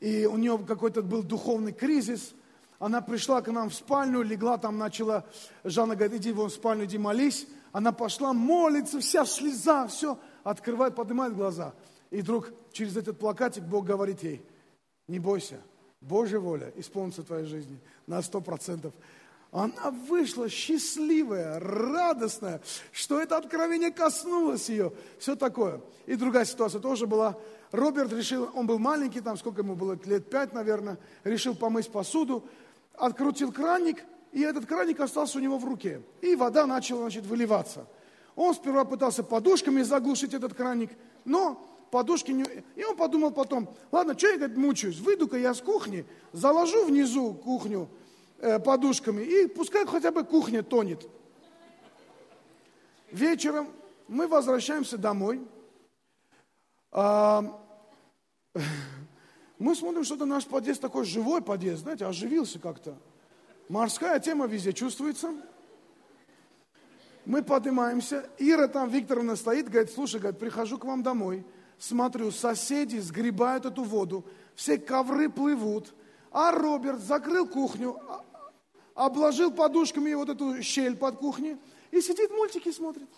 [0.00, 2.34] и у нее какой-то был духовный кризис.
[2.80, 5.24] Она пришла к нам в спальню, легла там, начала,
[5.62, 7.46] Жанна говорит, иди вон в спальню, иди молись.
[7.70, 11.72] Она пошла, молится, вся в слезах, все, открывает, поднимает глаза.
[12.10, 14.44] И вдруг через этот плакатик Бог говорит ей,
[15.06, 15.60] не бойся,
[16.00, 18.94] Божья воля исполнится в твоей жизни на сто процентов.
[19.52, 22.60] Она вышла счастливая, радостная,
[22.92, 24.92] что это откровение коснулось ее.
[25.18, 25.80] Все такое.
[26.06, 27.36] И другая ситуация тоже была.
[27.72, 32.44] Роберт решил, он был маленький, там сколько ему было, лет пять, наверное, решил помыть посуду,
[32.94, 36.02] открутил краник, и этот краник остался у него в руке.
[36.20, 37.86] И вода начала, значит, выливаться.
[38.36, 40.90] Он сперва пытался подушками заглушить этот краник,
[41.24, 42.44] но подушки не...
[42.76, 47.34] И он подумал потом, ладно, что я говорит, мучаюсь, выйду-ка я с кухни, заложу внизу
[47.34, 47.88] кухню
[48.38, 51.08] э, подушками, и пускай хотя бы кухня тонет.
[53.10, 53.68] Вечером
[54.08, 55.40] мы возвращаемся домой.
[56.92, 57.60] А,
[59.58, 62.96] мы смотрим, что это наш подъезд такой живой подъезд, знаете, оживился как-то.
[63.68, 65.32] Морская тема везде чувствуется.
[67.26, 71.44] Мы поднимаемся, Ира там, Викторовна стоит, говорит, слушай, говорит, прихожу к вам домой–
[71.80, 74.24] смотрю, соседи сгребают эту воду,
[74.54, 75.92] все ковры плывут,
[76.30, 78.24] а Роберт закрыл кухню, а,
[78.94, 81.56] обложил подушками вот эту щель под кухней
[81.90, 83.08] и сидит мультики смотрит.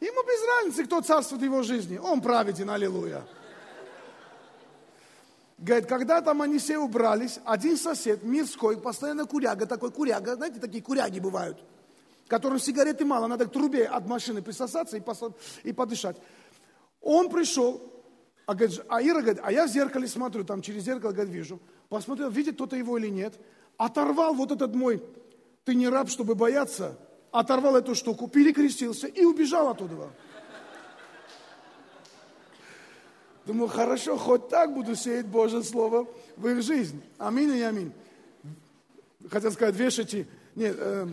[0.00, 1.96] Ему без разницы, кто царствует в его жизни.
[1.96, 3.22] Он праведен, аллилуйя.
[5.58, 10.82] Говорит, когда там они все убрались, один сосед, мирской, постоянно куряга, такой куряга, знаете, такие
[10.82, 11.62] куряги бывают–
[12.32, 15.34] которым сигареты мало, надо к трубе от машины присосаться и, посо...
[15.64, 16.16] и подышать.
[17.02, 17.82] Он пришел,
[18.46, 21.60] а, говорит, а Ира говорит, а я в зеркале смотрю, там через зеркало, говорит, вижу.
[21.90, 23.34] Посмотрел, видит кто-то его или нет.
[23.76, 25.02] Оторвал вот этот мой,
[25.64, 26.98] ты не раб, чтобы бояться,
[27.32, 30.08] оторвал эту штуку, перекрестился и убежал оттуда.
[33.44, 36.08] Думаю, хорошо, хоть так буду сеять Божье Слово
[36.38, 37.02] в их жизнь.
[37.18, 37.92] Аминь и аминь.
[39.30, 40.26] Хотел сказать, вешайте.
[40.54, 41.08] Нет, э,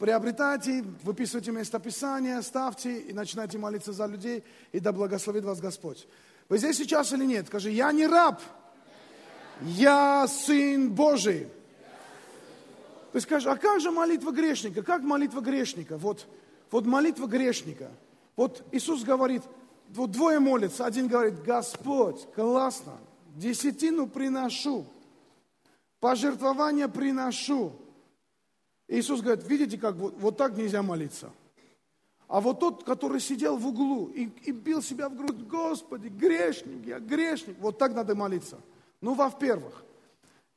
[0.00, 4.42] приобретайте, выписывайте местописание, ставьте и начинайте молиться за людей,
[4.72, 6.08] и да благословит вас Господь.
[6.48, 7.46] Вы здесь сейчас или нет?
[7.46, 8.40] Скажи, я не раб,
[9.60, 11.48] я сын Божий.
[13.12, 14.82] Ты скажешь, а как же молитва грешника?
[14.82, 15.98] Как молитва грешника?
[15.98, 16.26] Вот,
[16.70, 17.90] вот молитва грешника.
[18.36, 19.42] Вот Иисус говорит,
[19.90, 22.96] вот двое молятся, один говорит, Господь, классно,
[23.36, 24.86] десятину приношу,
[26.00, 27.74] пожертвование приношу.
[28.90, 31.30] Иисус говорит, видите, как вот, вот так нельзя молиться.
[32.28, 36.86] А вот тот, который сидел в углу и, и бил себя в грудь, Господи, грешник,
[36.86, 38.58] я грешник, вот так надо молиться.
[39.00, 39.82] Ну, во-первых,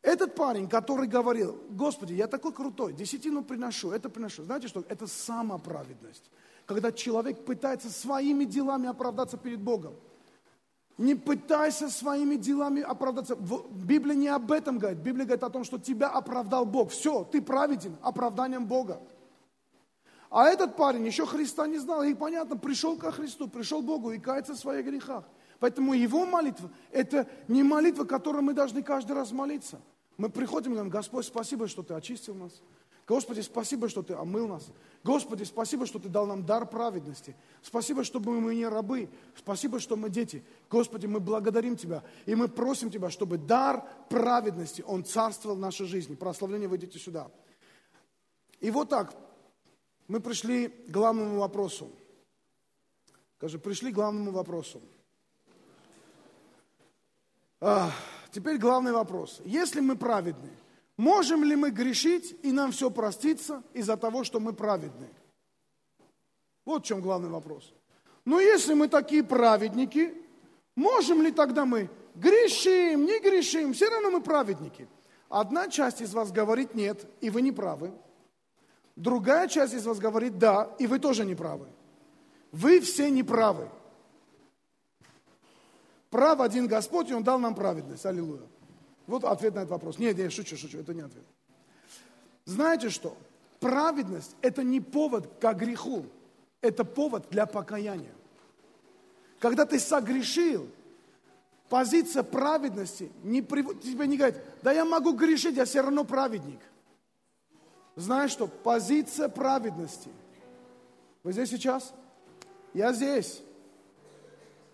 [0.01, 4.43] этот парень, который говорил, Господи, я такой крутой, десятину приношу, это приношу.
[4.43, 4.83] Знаете что?
[4.89, 6.29] Это самоправедность
[6.65, 9.95] когда человек пытается своими делами оправдаться перед Богом.
[10.97, 13.35] Не пытайся своими делами оправдаться.
[13.35, 14.99] Библия не об этом говорит.
[14.99, 16.91] Библия говорит о том, что тебя оправдал Бог.
[16.91, 19.01] Все, ты праведен оправданием Бога.
[20.29, 22.03] А этот парень еще Христа не знал.
[22.03, 25.25] И понятно, пришел ко Христу, пришел к Богу и кается в своих грехах.
[25.59, 29.79] Поэтому его молитва, это не молитва, которую мы должны каждый раз молиться.
[30.17, 32.61] Мы приходим и говорим, Господь, спасибо, что Ты очистил нас.
[33.07, 34.69] Господи, спасибо, что Ты омыл нас.
[35.03, 37.35] Господи, спасибо, что Ты дал нам дар праведности.
[37.61, 39.09] Спасибо, что мы не рабы.
[39.35, 40.43] Спасибо, что мы дети.
[40.69, 42.03] Господи, мы благодарим Тебя.
[42.25, 46.15] И мы просим Тебя, чтобы дар праведности, он царствовал в нашей жизни.
[46.15, 47.29] Прославление, выйдите сюда.
[48.61, 49.13] И вот так,
[50.07, 51.91] мы пришли к главному вопросу.
[53.37, 54.81] Скажи, пришли к главному вопросу.
[57.59, 57.91] А,
[58.31, 59.41] теперь главный вопрос.
[59.43, 60.49] Если мы праведны,
[60.97, 65.09] Можем ли мы грешить, и нам все простится из-за того, что мы праведны?
[66.65, 67.73] Вот в чем главный вопрос.
[68.25, 70.13] Но если мы такие праведники,
[70.75, 74.87] можем ли тогда мы грешим, не грешим, все равно мы праведники?
[75.29, 77.91] Одна часть из вас говорит нет, и вы не правы.
[78.95, 81.67] Другая часть из вас говорит да, и вы тоже не правы.
[82.51, 83.67] Вы все не правы.
[86.11, 88.05] Прав один Господь, и Он дал нам праведность.
[88.05, 88.47] Аллилуйя.
[89.07, 89.97] Вот ответ на этот вопрос.
[89.99, 91.25] Нет, я шучу, шучу, это не ответ.
[92.45, 93.17] Знаете что?
[93.59, 96.05] Праведность– это не повод к греху,
[96.61, 98.13] это повод для покаяния.
[99.39, 100.69] Когда ты согрешил,
[101.69, 106.59] позиция праведности не приводит, тебе не говорит, да я могу грешить, я все равно праведник.
[107.95, 108.47] Знаешь что?
[108.47, 110.09] Позиция праведности.
[111.23, 111.93] Вы здесь сейчас?
[112.73, 113.41] Я здесь.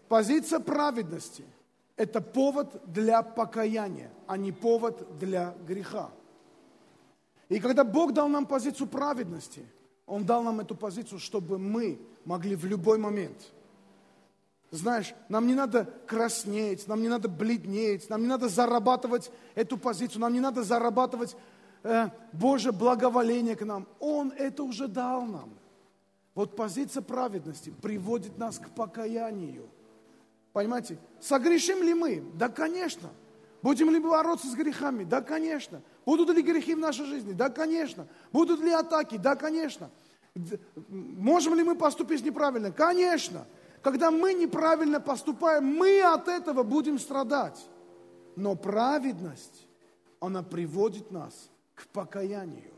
[0.08, 1.44] Позиция праведности–
[2.00, 6.12] это повод для покаяния, а не повод для греха.
[7.50, 9.66] И когда Бог дал нам позицию праведности,
[10.06, 13.52] Он дал нам эту позицию, чтобы мы могли в любой момент,
[14.72, 20.22] знаешь, нам не надо краснеть, нам не надо бледнеть, нам не надо зарабатывать эту позицию,
[20.22, 21.36] нам не надо зарабатывать
[21.84, 23.88] э, Божье благоволение к нам.
[24.00, 25.50] Он это уже дал нам.
[26.34, 29.70] Вот позиция праведности приводит нас к покаянию–
[30.60, 30.98] Понимаете?
[31.22, 32.22] Согрешим ли мы?
[32.34, 33.10] Да, конечно.
[33.62, 35.06] Будем ли бороться с грехами?
[35.06, 35.82] Да, конечно.
[36.06, 37.32] Будут ли грехи в нашей жизни?
[37.32, 38.10] Да, конечно.
[38.34, 39.16] Будут ли атаки?
[39.16, 39.90] Да, конечно.
[40.90, 42.74] Можем ли мы поступить неправильно?
[42.74, 43.46] Конечно.
[43.82, 47.66] Когда мы неправильно поступаем, мы от этого будем страдать.
[48.36, 49.66] Но праведность,
[50.20, 52.74] она приводит нас к покаянию.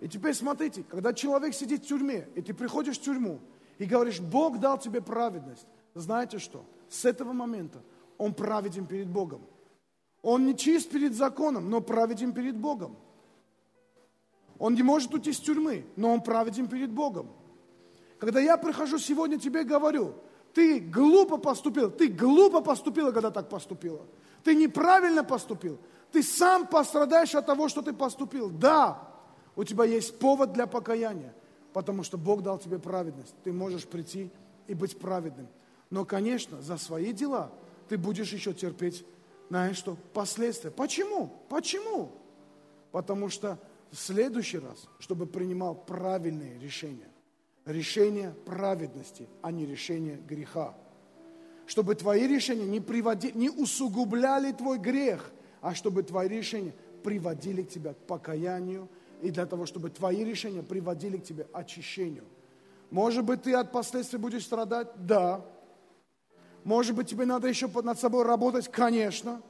[0.00, 3.38] И теперь смотрите, когда человек сидит в тюрьме, и ты приходишь в тюрьму,
[3.76, 5.66] и говоришь, Бог дал тебе праведность,
[6.00, 6.64] знаете что?
[6.88, 7.82] С этого момента
[8.16, 9.42] он праведен перед Богом.
[10.22, 12.96] Он не чист перед законом, но праведен перед Богом.
[14.58, 17.30] Он не может уйти из тюрьмы, но он праведен перед Богом.
[18.18, 20.14] Когда я прихожу сегодня, тебе говорю,
[20.52, 24.00] ты глупо поступил, ты глупо поступила, когда так поступила.
[24.42, 25.78] Ты неправильно поступил.
[26.10, 28.50] Ты сам пострадаешь от того, что ты поступил.
[28.50, 29.08] Да,
[29.54, 31.34] у тебя есть повод для покаяния,
[31.72, 33.34] потому что Бог дал тебе праведность.
[33.44, 34.30] Ты можешь прийти
[34.66, 35.48] и быть праведным.
[35.90, 37.50] Но, конечно, за свои дела
[37.88, 39.04] ты будешь еще терпеть,
[39.48, 40.70] знаешь что, последствия.
[40.70, 41.32] Почему?
[41.48, 42.12] Почему?
[42.92, 43.58] Потому что
[43.90, 47.08] в следующий раз, чтобы принимал правильные решения,
[47.64, 50.74] решения праведности, а не решения греха.
[51.66, 55.30] Чтобы твои решения не, приводи, не усугубляли твой грех,
[55.60, 58.88] а чтобы твои решения приводили к тебе к покаянию,
[59.22, 62.24] и для того, чтобы твои решения приводили к тебе очищению.
[62.90, 64.88] Может быть, ты от последствий будешь страдать?
[64.96, 65.44] Да.
[66.68, 68.68] Может быть, тебе надо еще над собой работать?
[68.68, 69.40] Конечно.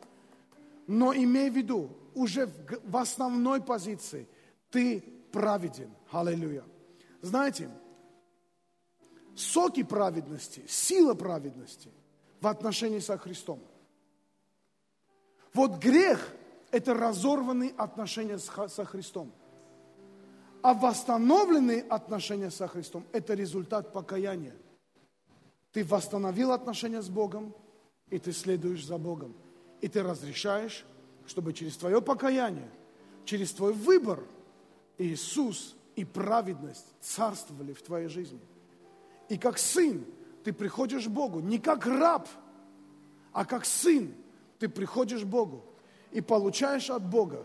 [0.86, 2.48] Но имей в виду, уже
[2.84, 4.28] в, основной позиции
[4.70, 5.00] ты
[5.32, 5.90] праведен.
[6.12, 6.62] Аллилуйя.
[7.20, 7.70] Знаете,
[9.34, 11.90] соки праведности, сила праведности
[12.40, 13.58] в отношении со Христом.
[15.52, 16.24] Вот грех–
[16.70, 19.32] это разорванные отношения со Христом.
[20.62, 24.54] А восстановленные отношения со Христом– это результат покаяния.
[25.72, 27.54] Ты восстановил отношения с Богом,
[28.10, 29.34] и ты следуешь за Богом.
[29.80, 30.84] И ты разрешаешь,
[31.26, 32.70] чтобы через твое покаяние,
[33.24, 34.24] через твой выбор
[34.96, 38.40] Иисус и праведность царствовали в твоей жизни.
[39.28, 40.04] И как сын
[40.42, 42.28] ты приходишь к Богу, не как раб,
[43.32, 44.14] а как сын
[44.58, 45.64] ты приходишь к Богу
[46.10, 47.44] и получаешь от Бога.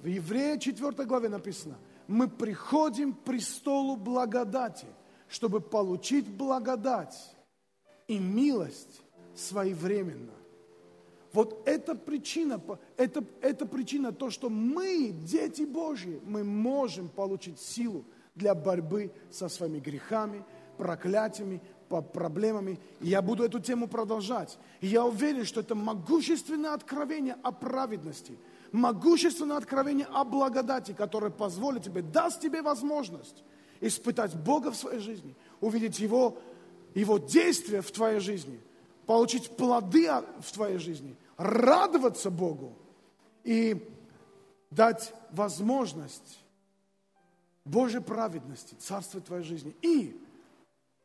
[0.00, 4.86] В Еврея 4 главе написано, мы приходим к престолу благодати,
[5.28, 7.16] чтобы получить благодать
[8.08, 9.02] и милость
[9.34, 10.32] своевременно.
[11.32, 12.60] Вот это причина,
[12.96, 19.48] это, это причина то, что мы, дети Божьи, мы можем получить силу для борьбы со
[19.48, 20.44] своими грехами,
[20.76, 22.78] проклятиями, проблемами.
[23.00, 24.58] И я буду эту тему продолжать.
[24.80, 28.38] И я уверен, что это могущественное откровение о праведности,
[28.72, 33.42] могущественное откровение о благодати, которое позволит тебе, даст тебе возможность
[33.80, 36.38] испытать Бога в своей жизни, увидеть Его,
[36.94, 38.60] Его действия в твоей жизни,
[39.06, 40.08] получить плоды
[40.40, 42.76] в твоей жизни, радоваться Богу
[43.44, 43.88] и
[44.70, 46.38] дать возможность
[47.64, 49.74] Божьей праведности царствовать в твоей жизни.
[49.82, 50.20] И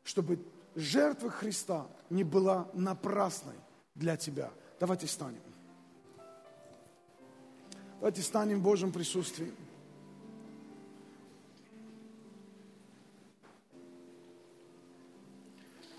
[0.04, 0.38] чтобы
[0.74, 3.56] жертва Христа не была напрасной
[3.94, 4.50] для тебя.
[4.80, 5.42] Давайте станем.
[7.98, 9.52] Давайте станем в Божьем присутствии.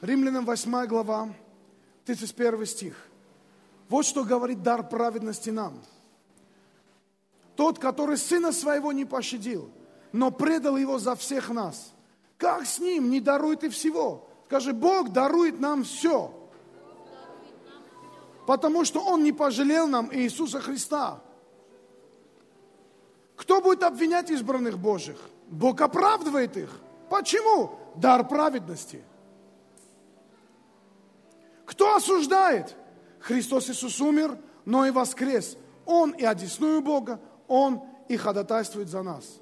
[0.02, 1.30] Римлянам 8 глава,
[2.06, 2.96] 31 стих.
[3.90, 5.82] Вот что говорит дар праведности нам.
[7.56, 9.70] Тот, который сына своего не пощадил,
[10.14, 11.92] но предал его за всех нас.
[12.38, 14.30] Как с ним не дарует и всего?
[14.48, 16.34] Скажи, Бог дарует нам все.
[18.48, 21.22] Потому что Он не пожалел нам Иисуса Христа.
[23.36, 25.18] Кто будет обвинять избранных Божьих?
[25.50, 26.80] Бог оправдывает их.
[27.10, 27.78] Почему?
[27.96, 29.04] Дар праведности.
[31.70, 32.76] Кто осуждает?
[33.20, 35.56] Христос Иисус умер, но и воскрес.
[35.86, 39.38] Он и одесную Бога, Он и ходатайствует за нас.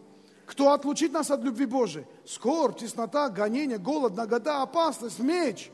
[0.46, 2.06] Кто отлучит нас от любви Божией?
[2.26, 5.72] Скорбь, теснота, гонение, голод, нагота, опасность, меч.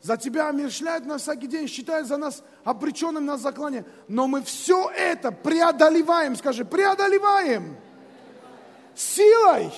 [0.00, 3.84] За тебя омершляют нас всякий день, считают за нас обреченным на заклание.
[4.06, 7.76] Но мы все это преодолеваем, скажи, преодолеваем
[8.94, 9.72] силой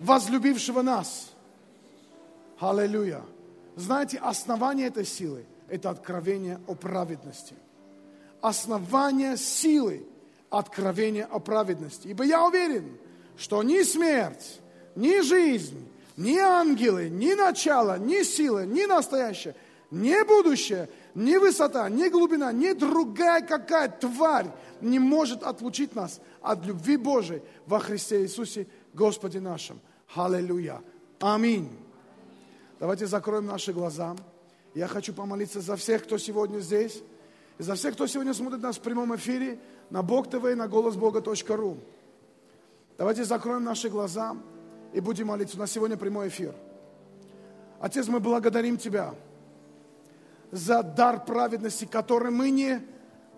[0.00, 1.30] возлюбившего нас.
[2.58, 3.22] Аллилуйя.
[3.76, 7.54] Знаете, основание этой силы– это откровение о праведности.
[8.40, 10.06] Основание силы–
[10.50, 12.08] откровение о праведности.
[12.08, 12.96] Ибо я уверен,
[13.36, 14.60] что ни смерть,
[14.94, 19.54] ни жизнь, ни ангелы, ни начало, ни сила, ни настоящее,
[19.90, 24.46] ни будущее, ни высота, ни глубина, ни другая какая тварь
[24.80, 29.80] не может отлучить нас от любви Божией во Христе Иисусе Господе нашем.
[30.14, 30.80] Аллилуйя.
[31.20, 31.70] Аминь.
[32.78, 34.14] Давайте закроем наши глаза.
[34.74, 37.02] Я хочу помолиться за всех, кто сегодня здесь,
[37.58, 39.58] и за всех, кто сегодня смотрит нас в прямом эфире
[39.88, 41.78] на Бог ТВ и на голосбога.ру.
[42.98, 44.36] Давайте закроем наши глаза
[44.92, 45.56] и будем молиться.
[45.56, 46.54] У нас сегодня прямой эфир.
[47.80, 49.14] Отец, мы благодарим Тебя
[50.50, 52.86] за дар праведности, который мы не,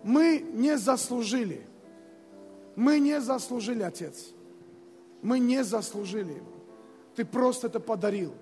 [0.03, 1.65] мы не заслужили.
[2.75, 4.31] Мы не заслужили, Отец.
[5.21, 6.53] Мы не заслужили его.
[7.15, 8.33] Ты просто это подарил.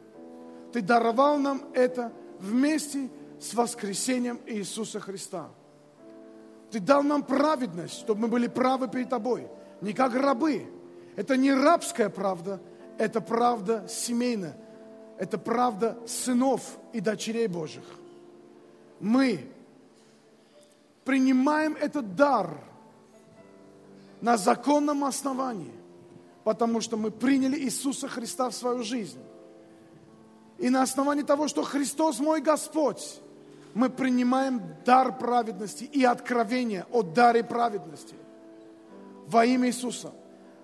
[0.78, 3.09] Ты даровал нам это вместе
[3.39, 5.49] с воскресением Иисуса Христа.
[6.69, 9.47] Ты дал нам праведность, чтобы мы были правы перед Тобой.
[9.82, 10.71] Не как рабы.
[11.15, 12.61] Это не рабская правда,
[12.99, 14.55] это правда семейная.
[15.17, 17.86] Это правда сынов и дочерей Божьих.
[18.99, 19.49] Мы
[21.05, 22.55] принимаем этот дар
[24.21, 25.73] на законном основании,
[26.43, 29.17] потому что мы приняли Иисуса Христа в свою жизнь.
[30.60, 33.20] И на основании того, что Христос мой Господь,
[33.74, 38.16] мы принимаем дар праведности и откровение о даре праведности
[39.28, 40.12] во имя Иисуса.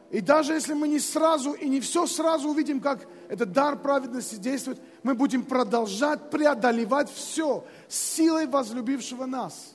[0.10, 4.36] И даже если мы не сразу и не все сразу увидим, как этот дар праведности
[4.36, 9.74] действует, мы будем продолжать преодолевать все силой возлюбившего нас,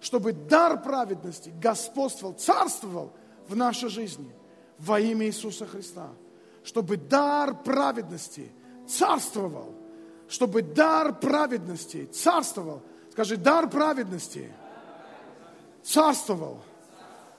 [0.00, 3.12] чтобы дар праведности господствовал, царствовал
[3.48, 4.34] в нашей жизни
[4.78, 6.08] во имя Иисуса Христа.
[6.62, 8.52] Чтобы дар праведности–
[8.90, 9.74] царствовал,
[10.28, 12.82] чтобы дар праведности царствовал.
[13.12, 14.52] Скажи, дар праведности
[15.82, 16.62] царствовал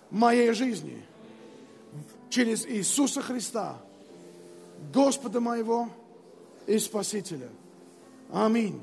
[0.10, 1.04] в моей жизни
[2.30, 3.78] через Иисуса Христа,
[4.94, 5.90] Господа моего
[6.68, 7.50] и Спасителя.
[8.32, 8.82] Аминь.